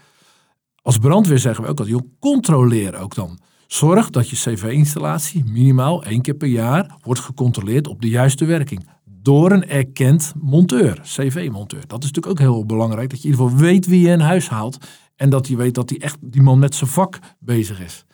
Als 0.83 0.99
brandweer 0.99 1.39
zeggen 1.39 1.65
we 1.65 1.71
ook 1.71 1.77
dat 1.77 1.87
je 1.87 2.09
controleer 2.19 2.99
ook 2.99 3.15
dan. 3.15 3.39
Zorg 3.67 4.11
dat 4.11 4.29
je 4.29 4.37
cv-installatie 4.37 5.45
minimaal 5.45 6.05
één 6.05 6.23
keer 6.23 6.35
per 6.35 6.49
jaar 6.49 6.97
wordt 7.03 7.21
gecontroleerd 7.21 7.89
op 7.89 8.03
de 8.03 8.09
juiste 8.09 8.45
werking. 8.45 8.89
Door 9.05 9.53
een 9.53 9.69
erkend 9.69 10.33
monteur, 10.41 11.01
cv-monteur. 11.03 11.87
Dat 11.87 12.05
is 12.05 12.11
natuurlijk 12.11 12.27
ook 12.27 12.39
heel 12.39 12.67
belangrijk. 12.67 13.11
Dat 13.11 13.23
je 13.23 13.29
in 13.29 13.31
ieder 13.31 13.47
geval 13.47 13.61
weet 13.65 13.87
wie 13.87 14.01
je 14.01 14.09
in 14.09 14.21
huis 14.21 14.49
haalt. 14.49 14.79
En 15.17 15.31
dat 15.31 15.49
je 15.49 15.57
weet 15.57 15.75
dat 15.75 15.89
die, 15.89 15.99
echt, 15.99 16.17
die 16.21 16.43
man 16.43 16.59
met 16.59 16.75
zijn 16.75 16.91
vak 16.91 17.19
bezig 17.39 17.81
is. 17.81 18.05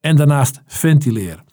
En 0.00 0.16
daarnaast 0.16 0.62
ventileren. 0.66 1.44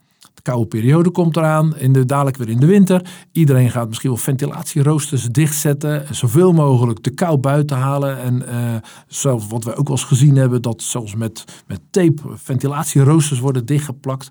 De 0.46 0.52
koude 0.52 0.68
periode 0.70 1.10
komt 1.10 1.38
eraan, 1.38 1.78
in 1.78 1.94
de, 1.94 2.06
dadelijk 2.06 2.38
weer 2.38 2.50
in 2.50 2.60
de 2.60 2.66
winter. 2.66 3.02
Iedereen 3.32 3.70
gaat 3.72 3.88
misschien 3.88 4.10
wel 4.10 4.20
ventilatieroosters 4.20 5.24
dichtzetten. 5.24 6.16
Zoveel 6.16 6.54
mogelijk 6.54 7.04
de 7.04 7.10
kou 7.10 7.38
buiten 7.38 7.78
halen. 7.78 8.20
En 8.20 8.42
uh, 8.42 8.76
zelfs 9.08 9.48
wat 9.48 9.64
we 9.64 9.76
ook 9.76 9.88
wel 9.88 9.98
eens 9.98 10.06
gezien 10.06 10.36
hebben, 10.36 10.62
dat 10.62 10.82
zelfs 10.82 11.16
met, 11.16 11.44
met 11.68 11.82
tape 11.90 12.22
ventilatieroosters 12.34 13.40
worden 13.40 13.66
dichtgeplakt. 13.66 14.30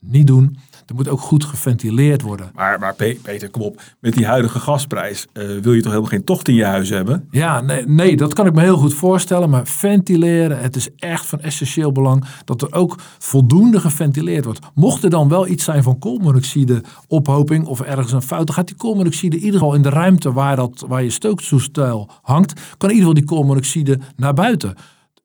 Niet 0.00 0.26
doen. 0.26 0.58
Er 0.86 0.94
moet 0.94 1.08
ook 1.08 1.20
goed 1.20 1.44
geventileerd 1.44 2.22
worden. 2.22 2.50
Maar, 2.54 2.78
maar 2.78 2.94
Peter, 2.94 3.50
kom 3.50 3.62
op. 3.62 3.82
Met 4.00 4.14
die 4.14 4.26
huidige 4.26 4.58
gasprijs 4.58 5.26
uh, 5.32 5.58
wil 5.58 5.72
je 5.72 5.80
toch 5.80 5.90
helemaal 5.90 6.10
geen 6.10 6.24
tocht 6.24 6.48
in 6.48 6.54
je 6.54 6.64
huis 6.64 6.88
hebben? 6.88 7.28
Ja, 7.30 7.60
nee, 7.60 7.86
nee, 7.86 8.16
dat 8.16 8.34
kan 8.34 8.46
ik 8.46 8.54
me 8.54 8.60
heel 8.60 8.76
goed 8.76 8.94
voorstellen. 8.94 9.50
Maar 9.50 9.66
ventileren, 9.66 10.60
het 10.60 10.76
is 10.76 10.88
echt 10.96 11.26
van 11.26 11.40
essentieel 11.40 11.92
belang 11.92 12.24
dat 12.44 12.62
er 12.62 12.74
ook 12.74 12.98
voldoende 13.18 13.80
geventileerd 13.80 14.44
wordt. 14.44 14.60
Mocht 14.74 15.04
er 15.04 15.10
dan 15.10 15.28
wel 15.28 15.46
iets 15.46 15.64
zijn 15.64 15.82
van 15.82 15.98
koolmonoxide 15.98 16.82
ophoping 17.08 17.66
of 17.66 17.80
ergens 17.80 18.12
een 18.12 18.22
fout, 18.22 18.46
dan 18.46 18.54
gaat 18.54 18.66
die 18.66 18.76
koolmonoxide 18.76 19.36
in 19.36 19.42
ieder 19.42 19.58
geval 19.60 19.74
in 19.74 19.82
de 19.82 19.88
ruimte 19.88 20.32
waar, 20.32 20.56
dat, 20.56 20.84
waar 20.88 21.02
je 21.02 21.10
stooktoestel 21.10 22.10
hangt, 22.22 22.52
kan 22.76 22.90
in 22.90 22.96
ieder 22.96 23.08
geval 23.08 23.14
die 23.14 23.24
koolmonoxide 23.24 23.98
naar 24.16 24.34
buiten. 24.34 24.74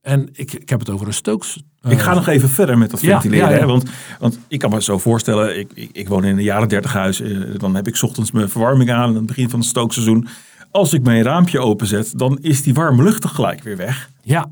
En 0.01 0.29
ik, 0.33 0.53
ik 0.53 0.69
heb 0.69 0.79
het 0.79 0.89
over 0.89 1.07
een 1.07 1.13
stooks. 1.13 1.63
ik 1.87 1.99
ga 1.99 2.13
nog 2.13 2.27
even 2.27 2.49
verder 2.49 2.77
met 2.77 2.91
dat 2.91 2.99
ventileren. 2.99 3.49
Ja, 3.49 3.57
ja, 3.57 3.65
Want, 3.65 3.89
want 4.19 4.39
ik 4.47 4.59
kan 4.59 4.69
me 4.69 4.81
zo 4.81 4.97
voorstellen, 4.97 5.59
ik, 5.59 5.71
ik, 5.73 5.89
ik 5.93 6.07
woon 6.07 6.23
in 6.23 6.37
een 6.37 6.43
jaren 6.43 6.69
dertig 6.69 6.93
huis. 6.93 7.21
Eh, 7.21 7.37
dan 7.57 7.75
heb 7.75 7.87
ik 7.87 8.01
ochtends 8.01 8.31
mijn 8.31 8.49
verwarming 8.49 8.91
aan 8.91 9.09
aan 9.09 9.15
het 9.15 9.25
begin 9.25 9.49
van 9.49 9.59
het 9.59 9.67
stookseizoen. 9.67 10.27
Als 10.71 10.93
ik 10.93 11.03
mijn 11.03 11.23
raampje 11.23 11.59
openzet, 11.59 12.13
dan 12.15 12.37
is 12.41 12.61
die 12.61 12.73
warme 12.73 13.03
lucht 13.03 13.21
tegelijk 13.21 13.63
weer 13.63 13.77
weg. 13.77 14.09
Ja, 14.21 14.49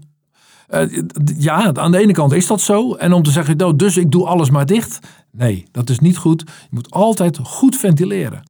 uh, 0.69 1.01
ja, 1.37 1.73
aan 1.73 1.91
de 1.91 1.97
ene 1.97 2.13
kant 2.13 2.31
is 2.31 2.47
dat 2.47 2.61
zo. 2.61 2.93
En 2.93 3.13
om 3.13 3.23
te 3.23 3.31
zeggen, 3.31 3.57
nou, 3.57 3.75
dus 3.75 3.97
ik 3.97 4.11
doe 4.11 4.25
alles 4.25 4.49
maar 4.49 4.65
dicht. 4.65 4.99
Nee, 5.31 5.65
dat 5.71 5.89
is 5.89 5.99
niet 5.99 6.17
goed. 6.17 6.43
Je 6.45 6.67
moet 6.69 6.91
altijd 6.91 7.37
goed 7.43 7.75
ventileren. 7.75 8.43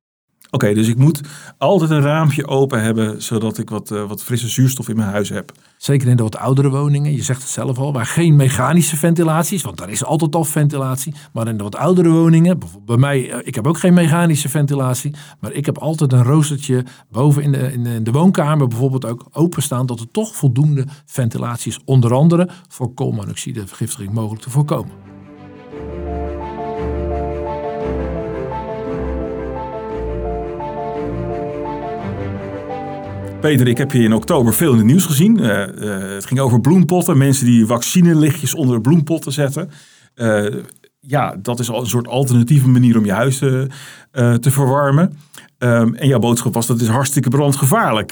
Oké, 0.51 0.73
dus 0.73 0.87
ik 0.87 0.97
moet 0.97 1.21
altijd 1.57 1.89
een 1.89 2.01
raampje 2.01 2.47
open 2.47 2.81
hebben, 2.81 3.21
zodat 3.21 3.57
ik 3.57 3.69
wat, 3.69 3.91
uh, 3.91 4.07
wat 4.07 4.23
frisse 4.23 4.47
zuurstof 4.47 4.89
in 4.89 4.95
mijn 4.95 5.09
huis 5.09 5.29
heb. 5.29 5.51
Zeker 5.77 6.07
in 6.07 6.17
de 6.17 6.23
wat 6.23 6.37
oudere 6.37 6.69
woningen, 6.69 7.11
je 7.11 7.23
zegt 7.23 7.41
het 7.41 7.51
zelf 7.51 7.77
al, 7.77 7.93
waar 7.93 8.05
geen 8.05 8.35
mechanische 8.35 8.97
ventilatie 8.97 9.55
is, 9.55 9.63
want 9.63 9.77
daar 9.77 9.89
is 9.89 10.05
altijd 10.05 10.35
al 10.35 10.43
ventilatie. 10.43 11.13
Maar 11.33 11.47
in 11.47 11.57
de 11.57 11.63
wat 11.63 11.75
oudere 11.75 12.09
woningen, 12.09 12.59
bij 12.85 12.97
mij, 12.97 13.31
eh, 13.31 13.39
ik 13.43 13.55
heb 13.55 13.67
ook 13.67 13.77
geen 13.77 13.93
mechanische 13.93 14.49
ventilatie, 14.49 15.13
maar 15.39 15.51
ik 15.51 15.65
heb 15.65 15.77
altijd 15.77 16.13
een 16.13 16.23
roostertje 16.23 16.85
boven 17.09 17.43
in 17.43 17.51
de, 17.51 17.73
in 17.73 17.83
de, 17.83 17.93
in 17.93 18.03
de 18.03 18.11
woonkamer 18.11 18.67
bijvoorbeeld 18.67 19.05
ook 19.05 19.27
openstaan, 19.31 19.85
dat 19.85 19.99
er 19.99 20.11
toch 20.11 20.35
voldoende 20.35 20.85
ventilatie 21.05 21.71
is. 21.71 21.79
Onder 21.85 22.13
andere 22.13 22.49
voor 22.67 22.93
koolmonoxidevergiftiging 22.93 24.13
mogelijk 24.13 24.41
te 24.41 24.49
voorkomen. 24.49 25.08
Peter, 33.39 33.67
ik 33.67 33.77
heb 33.77 33.91
je 33.91 34.03
in 34.03 34.13
oktober 34.13 34.53
veel 34.53 34.71
in 34.71 34.77
het 34.77 34.85
nieuws 34.85 35.05
gezien. 35.05 35.39
Uh, 35.39 35.47
uh, 35.47 36.13
het 36.13 36.25
ging 36.25 36.39
over 36.39 36.61
bloempotten. 36.61 37.17
Mensen 37.17 37.45
die 37.45 37.65
vaccinelichtjes 37.65 38.55
onder 38.55 38.81
bloempotten 38.81 39.31
zetten. 39.31 39.69
Uh, 40.15 40.55
ja, 40.99 41.35
dat 41.41 41.59
is 41.59 41.69
al 41.69 41.79
een 41.79 41.87
soort 41.87 42.07
alternatieve 42.07 42.67
manier 42.67 42.97
om 42.97 43.05
je 43.05 43.11
huis 43.11 43.37
te, 43.37 43.67
te 44.39 44.51
verwarmen. 44.51 45.17
Um, 45.57 45.95
en 45.95 46.07
jouw 46.07 46.19
boodschap 46.19 46.53
was 46.53 46.67
dat 46.67 46.81
is 46.81 46.87
hartstikke 46.87 47.29
brandgevaarlijk. 47.29 48.11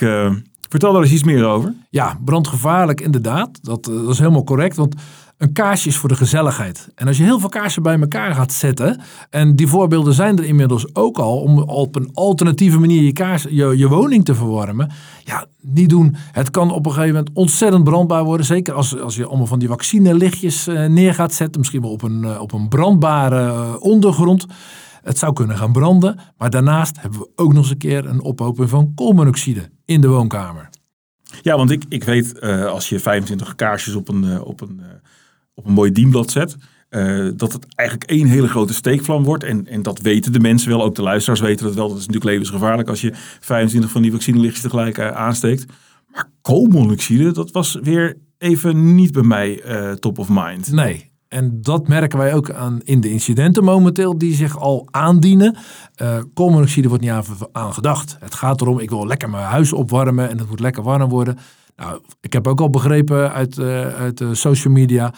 vertel 0.69 0.93
daar 0.93 1.01
eens 1.01 1.11
iets 1.11 1.23
meer 1.23 1.45
over. 1.45 1.73
Ja, 1.89 2.19
brandgevaarlijk 2.25 3.01
inderdaad. 3.01 3.59
Dat, 3.61 3.83
dat 3.83 4.09
is 4.09 4.19
helemaal 4.19 4.43
correct. 4.43 4.75
Want 4.75 4.95
een 5.37 5.53
kaarsje 5.53 5.89
is 5.89 5.97
voor 5.97 6.09
de 6.09 6.15
gezelligheid. 6.15 6.89
En 6.95 7.07
als 7.07 7.17
je 7.17 7.23
heel 7.23 7.39
veel 7.39 7.49
kaarsen 7.49 7.83
bij 7.83 7.99
elkaar 7.99 8.35
gaat 8.35 8.53
zetten, 8.53 9.01
en 9.29 9.55
die 9.55 9.67
voorbeelden 9.67 10.13
zijn 10.13 10.37
er 10.37 10.43
inmiddels 10.43 10.95
ook 10.95 11.17
al, 11.17 11.41
om 11.41 11.59
op 11.59 11.95
een 11.95 12.09
alternatieve 12.13 12.79
manier 12.79 13.01
je, 13.49 13.77
je, 13.77 13.87
woning 13.87 14.25
te 14.25 14.35
verwarmen, 14.35 14.91
ja, 15.23 15.45
niet 15.61 15.89
doen. 15.89 16.15
Het 16.31 16.51
kan 16.51 16.71
op 16.71 16.85
een 16.85 16.91
gegeven 16.91 17.15
moment 17.15 17.35
ontzettend 17.35 17.83
brandbaar 17.83 18.23
worden. 18.23 18.45
Zeker 18.45 18.73
als, 18.73 18.99
als 18.99 19.15
je 19.15 19.25
allemaal 19.25 19.47
van 19.47 19.59
die 19.59 19.67
vaccinelichtjes 19.67 20.67
uh, 20.67 20.85
neer 20.85 21.13
gaat 21.13 21.33
zetten, 21.33 21.59
misschien 21.59 21.81
wel 21.81 21.91
op 21.91 22.01
een, 22.01 22.21
uh, 22.21 22.41
op 22.41 22.53
een 22.53 22.67
brandbare 22.67 23.45
uh, 23.45 23.75
ondergrond. 23.79 24.45
Het 25.01 25.17
zou 25.17 25.33
kunnen 25.33 25.57
gaan 25.57 25.71
branden, 25.71 26.19
maar 26.37 26.49
daarnaast 26.49 27.01
hebben 27.01 27.19
we 27.19 27.29
ook 27.35 27.53
nog 27.53 27.61
eens 27.61 27.71
een 27.71 27.77
keer 27.77 28.05
een 28.05 28.21
ophoping 28.21 28.69
van 28.69 28.91
koolmonoxide 28.95 29.69
in 29.85 30.01
de 30.01 30.07
woonkamer. 30.07 30.69
Ja, 31.41 31.57
want 31.57 31.71
ik, 31.71 31.83
ik 31.89 32.03
weet 32.03 32.41
als 32.41 32.89
je 32.89 32.99
25 32.99 33.55
kaarsjes 33.55 33.95
op 33.95 34.09
een, 34.09 34.41
op 34.41 34.61
een 34.61 34.81
op 35.57 35.65
een 35.65 35.73
mooi 35.73 35.91
dienblad 35.91 36.31
zet. 36.31 36.55
Uh, 36.89 37.29
dat 37.35 37.53
het 37.53 37.65
eigenlijk 37.75 38.09
één 38.09 38.27
hele 38.27 38.47
grote 38.47 38.73
steekvlam 38.73 39.23
wordt. 39.23 39.43
En, 39.43 39.67
en 39.67 39.81
dat 39.81 39.99
weten 39.99 40.31
de 40.31 40.39
mensen 40.39 40.69
wel, 40.69 40.83
ook 40.83 40.95
de 40.95 41.01
luisteraars 41.01 41.39
weten 41.39 41.65
dat 41.65 41.75
wel. 41.75 41.87
Dat 41.87 41.97
is 41.97 42.05
natuurlijk 42.05 42.31
levensgevaarlijk 42.31 42.89
als 42.89 43.01
je 43.01 43.11
25 43.39 43.91
van 43.91 44.01
die 44.01 44.11
vaccinelichtjes 44.11 44.61
tegelijk 44.61 44.97
uh, 44.97 45.07
aansteekt. 45.07 45.65
Maar 46.07 46.29
koolmonoxide, 46.41 47.31
dat 47.31 47.51
was 47.51 47.79
weer 47.81 48.17
even 48.37 48.95
niet 48.95 49.11
bij 49.11 49.23
mij 49.23 49.65
uh, 49.65 49.91
top 49.91 50.17
of 50.17 50.27
mind. 50.29 50.71
Nee, 50.71 51.11
en 51.27 51.61
dat 51.61 51.87
merken 51.87 52.19
wij 52.19 52.33
ook 52.33 52.51
aan 52.51 52.79
in 52.83 53.01
de 53.01 53.09
incidenten 53.09 53.63
momenteel 53.63 54.17
die 54.17 54.33
zich 54.33 54.59
al 54.59 54.87
aandienen. 54.91 55.57
Uh, 56.01 56.17
koolmonoxide 56.33 56.87
wordt 56.87 57.03
niet 57.03 57.13
aan, 57.51 57.73
gedacht. 57.73 58.17
Het 58.19 58.35
gaat 58.35 58.61
erom, 58.61 58.79
ik 58.79 58.89
wil 58.89 59.07
lekker 59.07 59.29
mijn 59.29 59.43
huis 59.43 59.73
opwarmen 59.73 60.29
en 60.29 60.37
het 60.37 60.49
moet 60.49 60.59
lekker 60.59 60.83
warm 60.83 61.09
worden. 61.09 61.37
Nou, 61.75 62.01
ik 62.21 62.33
heb 62.33 62.47
ook 62.47 62.61
al 62.61 62.69
begrepen 62.69 63.33
uit, 63.33 63.59
uit 63.59 64.17
de 64.17 64.35
social 64.35 64.73
media 64.73 65.13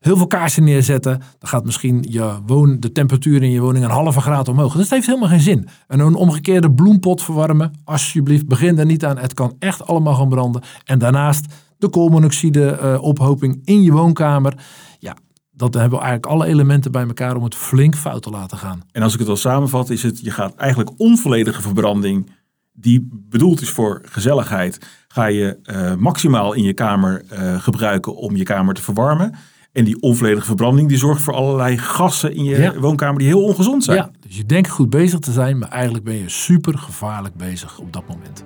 heel 0.00 0.16
veel 0.16 0.26
kaarsen 0.26 0.64
neerzetten, 0.64 1.18
dan 1.18 1.48
gaat 1.48 1.64
misschien 1.64 2.04
je 2.08 2.38
woon, 2.46 2.80
de 2.80 2.92
temperatuur 2.92 3.42
in 3.42 3.50
je 3.50 3.60
woning 3.60 3.84
een 3.84 3.90
halve 3.90 4.20
graad 4.20 4.48
omhoog. 4.48 4.72
Dus 4.72 4.82
dat 4.82 4.90
heeft 4.90 5.06
helemaal 5.06 5.28
geen 5.28 5.40
zin. 5.40 5.68
En 5.86 6.00
een 6.00 6.14
omgekeerde 6.14 6.72
bloempot 6.72 7.22
verwarmen, 7.22 7.72
alsjeblieft, 7.84 8.46
begin 8.46 8.78
er 8.78 8.86
niet 8.86 9.04
aan. 9.04 9.18
Het 9.18 9.34
kan 9.34 9.56
echt 9.58 9.86
allemaal 9.86 10.14
gaan 10.14 10.28
branden. 10.28 10.62
En 10.84 10.98
daarnaast 10.98 11.54
de 11.78 11.88
koolmonoxide 11.88 12.78
uh, 12.82 13.02
ophoping 13.02 13.60
in 13.64 13.82
je 13.82 13.92
woonkamer. 13.92 14.54
Ja, 14.98 15.16
dat 15.50 15.74
hebben 15.74 15.98
we 15.98 16.04
eigenlijk 16.04 16.32
alle 16.32 16.46
elementen 16.46 16.92
bij 16.92 17.06
elkaar 17.06 17.36
om 17.36 17.42
het 17.42 17.54
flink 17.54 17.96
fout 17.96 18.22
te 18.22 18.30
laten 18.30 18.58
gaan. 18.58 18.82
En 18.92 19.02
als 19.02 19.12
ik 19.12 19.18
het 19.18 19.28
al 19.28 19.36
samenvat, 19.36 19.90
is 19.90 20.02
het, 20.02 20.20
je 20.20 20.30
gaat 20.30 20.54
eigenlijk 20.54 20.90
onvolledige 20.96 21.62
verbranding 21.62 22.30
die 22.72 23.08
bedoeld 23.12 23.60
is 23.60 23.70
voor 23.70 24.00
gezelligheid, 24.04 24.78
ga 25.08 25.26
je 25.26 25.58
uh, 25.62 25.94
maximaal 25.94 26.52
in 26.52 26.62
je 26.62 26.72
kamer 26.72 27.24
uh, 27.32 27.60
gebruiken 27.60 28.16
om 28.16 28.36
je 28.36 28.44
kamer 28.44 28.74
te 28.74 28.82
verwarmen. 28.82 29.34
En 29.76 29.84
die 29.84 30.00
onvolledige 30.00 30.46
verbranding 30.46 30.88
die 30.88 30.98
zorgt 30.98 31.22
voor 31.22 31.34
allerlei 31.34 31.78
gassen 31.78 32.34
in 32.34 32.44
je 32.44 32.80
woonkamer 32.80 33.18
die 33.18 33.28
heel 33.28 33.42
ongezond 33.42 33.84
zijn. 33.84 33.96
Ja, 33.96 34.10
dus 34.20 34.36
je 34.36 34.46
denkt 34.46 34.68
goed 34.68 34.90
bezig 34.90 35.18
te 35.18 35.32
zijn, 35.32 35.58
maar 35.58 35.68
eigenlijk 35.68 36.04
ben 36.04 36.14
je 36.14 36.28
super 36.28 36.78
gevaarlijk 36.78 37.34
bezig 37.34 37.78
op 37.78 37.92
dat 37.92 38.02
moment. 38.08 38.44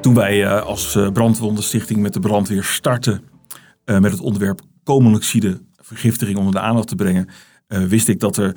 Toen 0.00 0.14
wij 0.14 0.44
uh, 0.44 0.62
als 0.62 0.96
uh, 0.96 1.10
brandwondenstichting 1.10 2.00
met 2.00 2.12
de 2.12 2.20
brandweer 2.20 2.64
startten 2.64 3.22
uh, 3.84 3.98
met 3.98 4.10
het 4.10 4.20
onderwerp 4.20 4.60
koolmonoxide 4.84 5.60
vergiftiging 5.76 6.38
onder 6.38 6.52
de 6.52 6.60
aandacht 6.60 6.88
te 6.88 6.94
brengen, 6.94 7.28
wist 7.66 8.08
ik 8.08 8.20
dat 8.20 8.36
er 8.36 8.56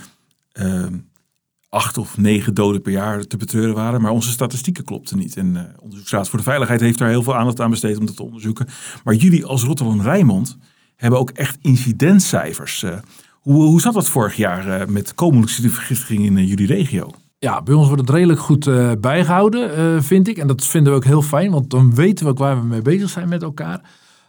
acht 1.76 1.98
of 1.98 2.18
negen 2.18 2.54
doden 2.54 2.82
per 2.82 2.92
jaar 2.92 3.24
te 3.24 3.38
betreuren 3.38 3.76
waren. 3.76 4.02
Maar 4.02 4.12
onze 4.12 4.30
statistieken 4.30 4.84
klopten 4.84 5.18
niet. 5.18 5.38
En 5.38 5.56
uh, 5.56 5.62
Onderzoeksraad 5.80 6.30
voor 6.30 6.40
de 6.40 6.46
Veiligheid 6.46 6.82
heeft 6.82 6.98
daar 6.98 7.10
heel 7.10 7.24
veel 7.24 7.36
aandacht 7.36 7.62
aan 7.62 7.70
besteed 7.70 7.98
om 7.98 8.06
dat 8.06 8.16
te 8.16 8.24
onderzoeken. 8.24 8.68
Maar 9.04 9.14
jullie 9.14 9.46
als 9.46 9.64
Rotterdam-Rijnmond 9.64 10.58
hebben 10.96 11.20
ook 11.20 11.30
echt 11.30 11.58
incidentcijfers. 11.62 12.84
Uh, 12.84 12.96
hoe, 13.32 13.64
hoe 13.64 13.82
zat 13.82 13.94
dat 13.94 14.10
vorig 14.10 14.36
jaar 14.36 14.68
uh, 14.68 14.88
met 14.88 15.14
vergiftiging 15.16 16.26
in 16.26 16.46
jullie 16.46 16.68
regio? 16.68 17.12
Ja, 17.40 17.62
bij 17.62 17.74
ons 17.74 17.88
wordt 17.88 18.02
het 18.02 18.10
redelijk 18.10 18.40
goed 18.40 18.70
bijgehouden, 19.02 20.04
vind 20.04 20.28
ik. 20.28 20.38
En 20.38 20.48
dat 20.48 20.66
vinden 20.66 20.92
we 20.92 20.98
ook 20.98 21.06
heel 21.06 21.22
fijn, 21.22 21.52
want 21.52 21.70
dan 21.70 21.96
weten 21.96 22.26
we 22.26 22.32
ook 22.32 22.38
waar 22.38 22.60
we 22.60 22.68
mee 22.68 22.82
bezig 22.82 23.10
zijn 23.10 23.30
met 23.30 23.44
elkaar. 23.44 23.82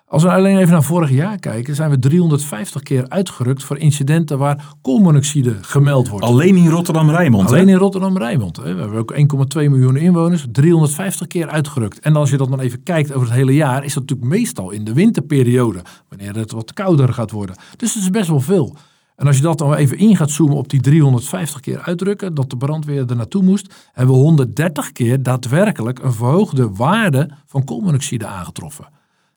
Als 0.09 0.23
we 0.23 0.31
alleen 0.31 0.57
even 0.57 0.73
naar 0.73 0.83
vorig 0.83 1.11
jaar 1.11 1.39
kijken, 1.39 1.75
zijn 1.75 1.91
we 1.91 1.99
350 1.99 2.83
keer 2.83 3.09
uitgerukt 3.09 3.65
voor 3.65 3.79
incidenten 3.79 4.39
waar 4.39 4.65
koolmonoxide 4.83 5.57
gemeld 5.61 6.09
wordt. 6.09 6.25
Alleen 6.25 6.57
in 6.57 6.69
Rotterdam-Rijnmond? 6.69 7.49
Alleen 7.49 7.69
in 7.69 7.77
Rotterdam-Rijnmond. 7.77 8.57
We 8.57 8.69
hebben 8.69 8.99
ook 8.99 9.15
1,2 9.15 9.25
miljoen 9.55 9.97
inwoners, 9.97 10.47
350 10.53 11.27
keer 11.27 11.49
uitgerukt. 11.49 12.01
En 12.01 12.17
als 12.17 12.31
je 12.31 12.37
dat 12.37 12.49
dan 12.49 12.61
even 12.61 12.83
kijkt 12.83 13.13
over 13.13 13.27
het 13.27 13.37
hele 13.37 13.55
jaar, 13.55 13.85
is 13.85 13.95
dat 13.95 14.03
natuurlijk 14.03 14.39
meestal 14.39 14.71
in 14.71 14.85
de 14.85 14.93
winterperiode, 14.93 15.83
wanneer 16.09 16.35
het 16.35 16.53
wat 16.53 16.73
kouder 16.73 17.13
gaat 17.13 17.31
worden. 17.31 17.57
Dus 17.77 17.95
het 17.95 18.03
is 18.03 18.11
best 18.11 18.29
wel 18.29 18.41
veel. 18.41 18.77
En 19.17 19.27
als 19.27 19.37
je 19.37 19.43
dat 19.43 19.59
dan 19.59 19.75
even 19.75 19.99
in 19.99 20.17
gaat 20.17 20.31
zoomen 20.31 20.57
op 20.57 20.69
die 20.69 20.81
350 20.81 21.61
keer 21.61 21.81
uitdrukken, 21.81 22.35
dat 22.35 22.51
de 22.51 22.57
brandweer 22.57 23.11
er 23.11 23.17
naartoe 23.17 23.43
moest, 23.43 23.75
hebben 23.93 24.15
we 24.15 24.21
130 24.21 24.93
keer 24.93 25.23
daadwerkelijk 25.23 25.99
een 25.99 26.13
verhoogde 26.13 26.71
waarde 26.71 27.31
van 27.47 27.65
koolmonoxide 27.65 28.27
aangetroffen. 28.27 28.96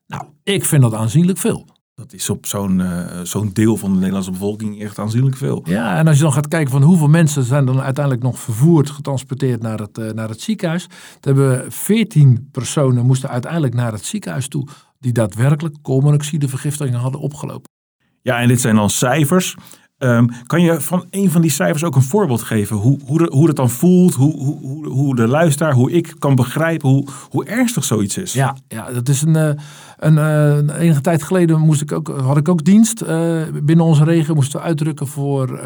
Nou, 0.10 0.24
ik 0.44 0.66
vind 0.66 0.82
dat 0.82 0.94
aanzienlijk 0.94 1.38
veel. 1.38 1.66
dat 1.94 2.14
is 2.14 2.30
op 2.30 2.46
zo'n 2.46 2.80
uh, 2.80 3.20
zo'n 3.24 3.50
deel 3.54 3.78
van 3.78 3.92
de 3.92 3.98
Nederlandse 3.98 4.32
bevolking 4.32 4.82
echt 4.82 5.00
aanzienlijk 5.00 5.38
veel. 5.38 5.62
Ja, 5.64 5.98
en 5.98 6.08
als 6.08 6.18
je 6.18 6.24
dan 6.24 6.34
gaat 6.34 6.48
kijken 6.48 6.72
van 6.72 6.82
hoeveel 6.82 7.08
mensen 7.08 7.44
zijn 7.44 7.66
dan 7.66 7.82
uiteindelijk 7.82 8.24
nog 8.26 8.40
vervoerd, 8.40 8.90
getransporteerd 8.90 9.62
naar 9.62 9.80
het, 9.80 9.98
uh, 9.98 10.12
naar 10.12 10.30
het 10.30 10.42
ziekenhuis. 10.42 10.88
Dan 11.20 11.36
hebben 11.36 11.50
we 11.50 11.72
14 11.72 12.50
personen 12.52 13.06
moesten 13.06 13.30
uiteindelijk 13.30 13.74
naar 13.74 13.92
het 13.92 14.06
ziekenhuis 14.06 14.48
toe 14.48 14.68
die 15.00 15.12
daadwerkelijk 15.12 15.76
koolmonoxidevergiftiging 15.82 16.96
hadden 16.96 17.22
opgelopen. 17.22 17.72
Ja, 18.22 18.40
en 18.40 18.48
dit 18.48 18.62
zijn 18.62 18.76
dan 18.76 18.90
cijfers. 18.90 19.56
Um, 20.00 20.30
kan 20.48 20.62
je 20.62 20.82
van 20.82 21.06
een 21.10 21.32
van 21.32 21.42
die 21.42 21.52
cijfers 21.52 21.84
ook 21.84 21.96
een 21.96 22.02
voorbeeld 22.02 22.42
geven? 22.42 22.76
Hoe, 22.76 23.00
hoe, 23.06 23.28
hoe 23.32 23.48
het 23.48 23.56
dan 23.56 23.70
voelt, 23.70 24.14
hoe, 24.14 24.38
hoe, 24.38 24.88
hoe 24.88 25.16
de 25.16 25.28
luisteraar, 25.28 25.74
hoe 25.74 25.92
ik 25.92 26.16
kan 26.20 26.36
begrijpen 26.36 26.90
hoe, 26.90 27.08
hoe 27.30 27.46
ernstig 27.46 27.84
zoiets 27.84 28.18
is? 28.18 28.34
Ja, 28.34 28.56
ja 28.68 28.92
dat 28.92 29.10
is 29.10 29.22
een, 29.22 29.36
uh, 29.36 29.50
een, 29.98 30.16
uh, 30.16 30.80
enige 30.80 31.02
tijd 31.02 31.24
geleden 31.24 31.60
moest 31.60 31.82
ik 31.82 31.92
ook, 31.92 32.08
had 32.08 32.38
ik 32.38 32.50
ook 32.50 32.64
dienst. 32.64 33.02
Uh, 33.02 33.42
binnen 33.64 33.86
onze 33.86 34.04
regio 34.04 34.34
moesten 34.34 34.60
we 34.60 34.66
uitdrukken 34.66 35.08
voor 35.08 35.60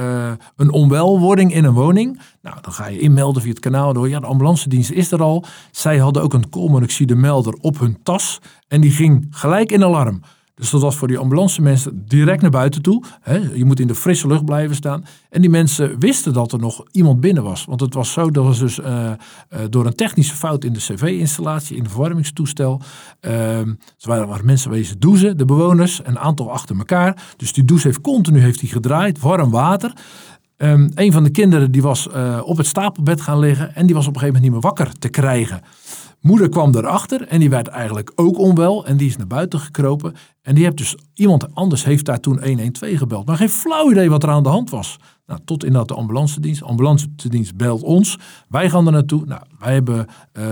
een 0.56 0.72
onwelwording 0.72 1.54
in 1.54 1.64
een 1.64 1.74
woning. 1.74 2.20
Nou, 2.42 2.58
dan 2.62 2.74
ga 2.74 2.88
je 2.88 3.00
inmelden 3.00 3.42
via 3.42 3.52
het 3.52 3.60
kanaal. 3.60 3.94
Door, 3.94 4.10
ja, 4.10 4.20
de 4.20 4.26
ambulance 4.26 4.70
dienst 4.70 4.92
is 4.92 5.12
er 5.12 5.22
al. 5.22 5.46
Zij 5.72 5.98
hadden 5.98 6.24
ook 6.24 6.34
een 6.34 6.50
koolmonoxide 6.50 7.16
melder 7.16 7.54
op 7.54 7.80
hun 7.80 7.98
tas. 8.04 8.42
En 8.68 8.82
die 8.82 8.92
ging 8.92 9.28
gelijk 9.30 9.72
in 9.72 9.84
alarm. 9.84 10.22
Dus 10.56 10.70
dat 10.70 10.82
was 10.82 10.96
voor 10.96 11.08
die 11.08 11.18
ambulance 11.18 11.62
mensen 11.62 12.04
direct 12.08 12.42
naar 12.42 12.52
buiten 12.52 12.82
toe. 12.82 13.04
je 13.54 13.66
moet 13.66 13.80
in 13.80 13.88
de 13.88 13.96
frisse 13.96 14.28
lucht 14.28 14.46
blijven 14.46 14.76
staan. 14.76 15.06
En 15.30 15.42
die 15.42 15.50
mensen 15.50 16.00
wisten 16.00 16.34
dat 16.34 16.52
er 16.52 16.60
nog 16.60 16.84
iemand 16.92 17.20
binnen 17.20 17.44
was. 17.44 17.66
Want 17.66 17.80
het 17.80 17.94
was 17.94 18.12
zo, 18.12 18.32
dat 18.32 18.46
was 18.46 18.60
dus 18.60 18.80
uh, 18.80 19.12
door 19.70 19.86
een 19.86 19.96
technische 19.96 20.36
fout 20.36 20.64
in 20.64 20.74
de 20.74 20.80
cv-installatie, 20.80 21.76
in 21.76 21.84
het 21.84 21.92
verwarmingstoestel. 21.92 22.82
Uh, 23.22 23.32
waren, 24.00 24.28
waren 24.28 24.46
mensen 24.46 24.72
wezen 24.72 25.00
douchen, 25.00 25.38
de 25.38 25.46
bewoners, 25.46 26.02
een 26.04 26.20
aantal 26.20 26.52
achter 26.52 26.78
elkaar. 26.78 27.34
Dus 27.38 27.54
die 27.54 27.66
douche 27.66 27.88
heeft 27.88 28.02
continu 28.02 28.40
heeft 28.40 28.60
die 28.60 28.70
gedraaid, 28.70 29.20
warm 29.20 29.52
water. 29.52 29.94
Um, 30.58 30.92
een 30.96 31.12
van 31.12 31.24
de 31.24 31.30
kinderen 31.30 31.72
die 31.72 31.82
was 31.82 32.08
uh, 32.16 32.40
op 32.44 32.58
het 32.58 32.68
stapelbed 32.68 33.22
gaan 33.22 33.40
liggen 33.40 33.76
en 33.76 33.86
die 33.86 33.96
was 33.96 34.08
op 34.08 34.14
een 34.14 34.20
gegeven 34.20 34.42
moment 34.42 34.44
niet 34.44 34.52
meer 34.52 34.72
wakker 34.72 35.00
te 35.00 35.10
krijgen. 35.10 35.62
Moeder 36.24 36.50
kwam 36.50 36.76
erachter 36.76 37.28
en 37.28 37.40
die 37.40 37.50
werd 37.50 37.68
eigenlijk 37.68 38.12
ook 38.16 38.38
onwel 38.38 38.86
en 38.86 38.98
die 38.98 39.08
is 39.08 39.18
naar 39.18 39.28
buiten 39.28 39.60
gekropen. 39.60 40.16
En 40.42 40.56
die 40.56 40.64
heeft 40.64 40.78
dus, 40.78 40.96
iemand 41.14 41.56
anders 41.56 41.84
heeft 41.84 42.06
daar 42.06 42.20
toen 42.20 42.44
112 42.44 42.98
gebeld. 42.98 43.26
Maar 43.26 43.38
geen 43.38 43.50
flauw 43.50 43.92
idee 43.92 44.10
wat 44.10 44.24
er 44.24 44.30
aan 44.30 44.44
de 44.44 44.50
hand 44.50 44.70
was. 44.70 45.00
Nou, 45.26 45.40
tot 45.46 45.64
inderdaad 45.64 45.88
de 45.88 45.94
ambulance 45.94 46.40
dienst. 46.40 46.64
Ambulance 46.64 47.08
dienst 47.16 47.56
belt 47.56 47.82
ons. 47.82 48.20
Wij 48.50 48.70
gaan 48.70 48.86
er 48.86 48.92
naartoe. 48.92 49.26
Nou, 49.26 49.42
wij 49.60 49.74
hebben 49.74 50.08
uh, 50.34 50.46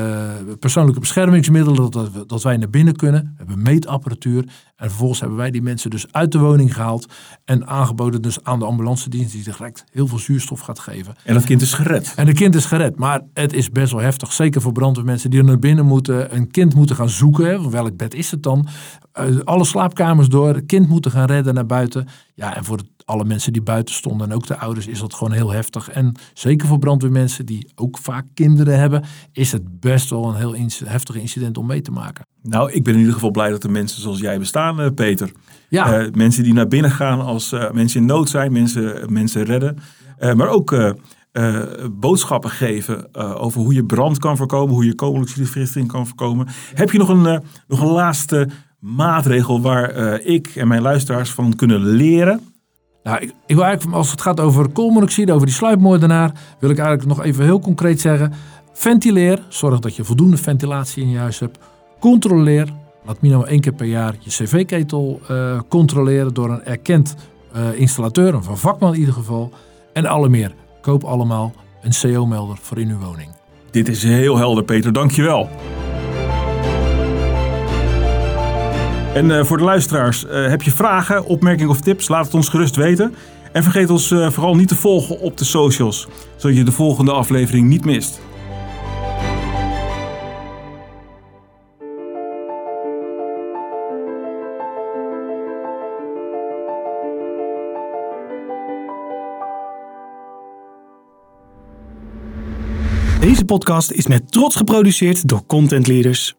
persoonlijke 0.59 0.99
beschermingsmiddelen 0.99 1.91
dat, 1.91 2.29
dat 2.29 2.43
wij 2.43 2.57
naar 2.57 2.69
binnen 2.69 2.95
kunnen. 2.95 3.21
We 3.21 3.33
hebben 3.37 3.61
meetapparatuur. 3.61 4.43
En 4.75 4.87
vervolgens 4.87 5.19
hebben 5.19 5.37
wij 5.37 5.51
die 5.51 5.61
mensen 5.61 5.89
dus 5.89 6.11
uit 6.11 6.31
de 6.31 6.39
woning 6.39 6.73
gehaald. 6.73 7.13
En 7.45 7.67
aangeboden 7.67 8.21
dus 8.21 8.43
aan 8.43 8.59
de 8.59 8.65
ambulance 8.65 9.09
dienst 9.09 9.31
die 9.31 9.43
direct 9.43 9.83
heel 9.91 10.07
veel 10.07 10.19
zuurstof 10.19 10.59
gaat 10.59 10.79
geven. 10.79 11.15
En 11.23 11.33
dat 11.33 11.43
kind 11.43 11.61
is 11.61 11.73
gered. 11.73 12.13
En 12.15 12.27
het 12.27 12.37
kind 12.37 12.55
is 12.55 12.65
gered. 12.65 12.95
Maar 12.95 13.21
het 13.33 13.53
is 13.53 13.69
best 13.69 13.91
wel 13.91 14.01
heftig. 14.01 14.33
Zeker 14.33 14.61
voor 14.61 14.71
brandweermensen 14.71 15.29
die 15.29 15.39
er 15.39 15.45
naar 15.45 15.59
binnen 15.59 15.85
moeten. 15.85 16.35
Een 16.35 16.51
kind 16.51 16.75
moeten 16.75 16.95
gaan 16.95 17.09
zoeken. 17.09 17.69
Welk 17.69 17.97
bed 17.97 18.13
is 18.13 18.31
het 18.31 18.43
dan? 18.43 18.67
Uh, 19.19 19.39
alle 19.43 19.63
slaapkamers 19.65 20.27
door. 20.27 20.55
Het 20.55 20.65
kind 20.65 20.87
moeten 20.87 21.11
gaan 21.11 21.25
redden 21.25 21.53
naar 21.53 21.65
buiten. 21.65 22.07
Ja, 22.33 22.55
en 22.55 22.63
voor 22.63 22.77
het 22.77 23.00
alle 23.11 23.25
mensen 23.25 23.53
die 23.53 23.61
buiten 23.61 23.95
stonden 23.95 24.29
en 24.29 24.35
ook 24.35 24.47
de 24.47 24.57
ouders 24.57 24.87
is 24.87 24.99
dat 24.99 25.13
gewoon 25.13 25.33
heel 25.33 25.51
heftig. 25.51 25.89
En 25.89 26.15
zeker 26.33 26.67
voor 26.67 26.79
brandweermensen 26.79 27.45
die 27.45 27.71
ook 27.75 27.97
vaak 27.97 28.25
kinderen 28.33 28.79
hebben, 28.79 29.03
is 29.31 29.51
het 29.51 29.79
best 29.79 30.09
wel 30.09 30.27
een 30.27 30.35
heel 30.35 30.55
heftig 30.85 31.15
incident 31.15 31.57
om 31.57 31.65
mee 31.65 31.81
te 31.81 31.91
maken. 31.91 32.25
Nou, 32.43 32.71
ik 32.71 32.83
ben 32.83 32.93
in 32.93 32.99
ieder 32.99 33.13
geval 33.13 33.31
blij 33.31 33.49
dat 33.49 33.63
er 33.63 33.71
mensen 33.71 34.01
zoals 34.01 34.19
jij 34.19 34.39
bestaan, 34.39 34.81
uh, 34.81 34.87
Peter. 34.95 35.31
Ja. 35.69 36.01
Uh, 36.01 36.11
mensen 36.11 36.43
die 36.43 36.53
naar 36.53 36.67
binnen 36.67 36.91
gaan 36.91 37.21
als 37.21 37.51
uh, 37.51 37.71
mensen 37.71 37.99
in 37.99 38.05
nood 38.05 38.29
zijn, 38.29 38.51
mensen, 38.51 39.13
mensen 39.13 39.43
redden. 39.43 39.77
maar 40.35 40.47
ook 40.47 40.95
boodschappen 41.91 42.49
geven 42.49 43.15
over 43.15 43.61
hoe 43.61 43.73
je 43.73 43.85
brand 43.85 44.17
kan 44.17 44.37
voorkomen, 44.37 44.73
hoe 44.73 44.85
je 44.85 44.95
koolmonoxidevergiftiging 44.95 45.91
kan 45.91 46.07
voorkomen. 46.07 46.47
Heb 46.73 46.91
je 46.91 46.97
nog 46.97 47.09
een, 47.09 47.43
nog 47.67 47.81
een 47.81 47.91
laatste 47.91 48.49
maatregel 48.79 49.61
waar 49.61 50.19
ik 50.21 50.47
en 50.47 50.67
mijn 50.67 50.81
luisteraars 50.81 51.31
van 51.31 51.55
kunnen 51.55 51.85
leren? 51.85 52.50
Nou, 53.03 53.21
ik, 53.21 53.33
ik, 53.45 53.55
wil 53.55 53.63
eigenlijk, 53.63 53.97
als 53.97 54.11
het 54.11 54.21
gaat 54.21 54.39
over 54.39 54.69
koolmonoxide, 54.69 55.33
over 55.33 55.45
die 55.45 55.55
sluipmoordenaar, 55.55 56.31
wil 56.59 56.69
ik 56.69 56.77
eigenlijk 56.77 57.07
nog 57.17 57.25
even 57.25 57.43
heel 57.43 57.59
concreet 57.59 58.01
zeggen. 58.01 58.33
Ventileer, 58.73 59.43
zorg 59.49 59.79
dat 59.79 59.95
je 59.95 60.03
voldoende 60.03 60.37
ventilatie 60.37 61.03
in 61.03 61.09
je 61.09 61.17
huis 61.17 61.39
hebt. 61.39 61.57
Controleer, 61.99 62.67
laat 63.05 63.21
minimaal 63.21 63.47
één 63.47 63.59
keer 63.61 63.73
per 63.73 63.85
jaar 63.85 64.15
je 64.19 64.29
cv-ketel 64.29 65.21
uh, 65.31 65.59
controleren 65.69 66.33
door 66.33 66.49
een 66.49 66.63
erkend 66.63 67.15
uh, 67.55 67.79
installateur, 67.79 68.33
een 68.33 68.43
vakman 68.43 68.93
in 68.93 68.99
ieder 68.99 69.13
geval. 69.13 69.51
En 69.93 70.05
alle 70.05 70.29
meer, 70.29 70.53
koop 70.81 71.03
allemaal 71.03 71.53
een 71.81 71.93
CO-melder 72.01 72.57
voor 72.61 72.79
in 72.79 72.89
uw 72.89 72.99
woning. 72.99 73.29
Dit 73.71 73.87
is 73.87 74.03
heel 74.03 74.37
helder, 74.37 74.63
Peter. 74.63 74.93
Dankjewel. 74.93 75.49
En 79.13 79.29
uh, 79.29 79.43
voor 79.43 79.57
de 79.57 79.63
luisteraars, 79.63 80.25
uh, 80.25 80.47
heb 80.47 80.61
je 80.61 80.71
vragen, 80.71 81.25
opmerkingen 81.25 81.71
of 81.71 81.81
tips? 81.81 82.07
Laat 82.07 82.25
het 82.25 82.33
ons 82.33 82.49
gerust 82.49 82.75
weten. 82.75 83.15
En 83.51 83.63
vergeet 83.63 83.89
ons 83.89 84.11
uh, 84.11 84.29
vooral 84.29 84.55
niet 84.55 84.67
te 84.67 84.75
volgen 84.75 85.19
op 85.19 85.37
de 85.37 85.45
socials, 85.45 86.07
zodat 86.35 86.57
je 86.57 86.63
de 86.63 86.71
volgende 86.71 87.11
aflevering 87.11 87.67
niet 87.67 87.85
mist. 87.85 88.21
Deze 103.19 103.45
podcast 103.45 103.91
is 103.91 104.07
met 104.07 104.31
trots 104.31 104.55
geproduceerd 104.55 105.27
door 105.27 105.45
Content 105.45 105.87
Leaders. 105.87 106.35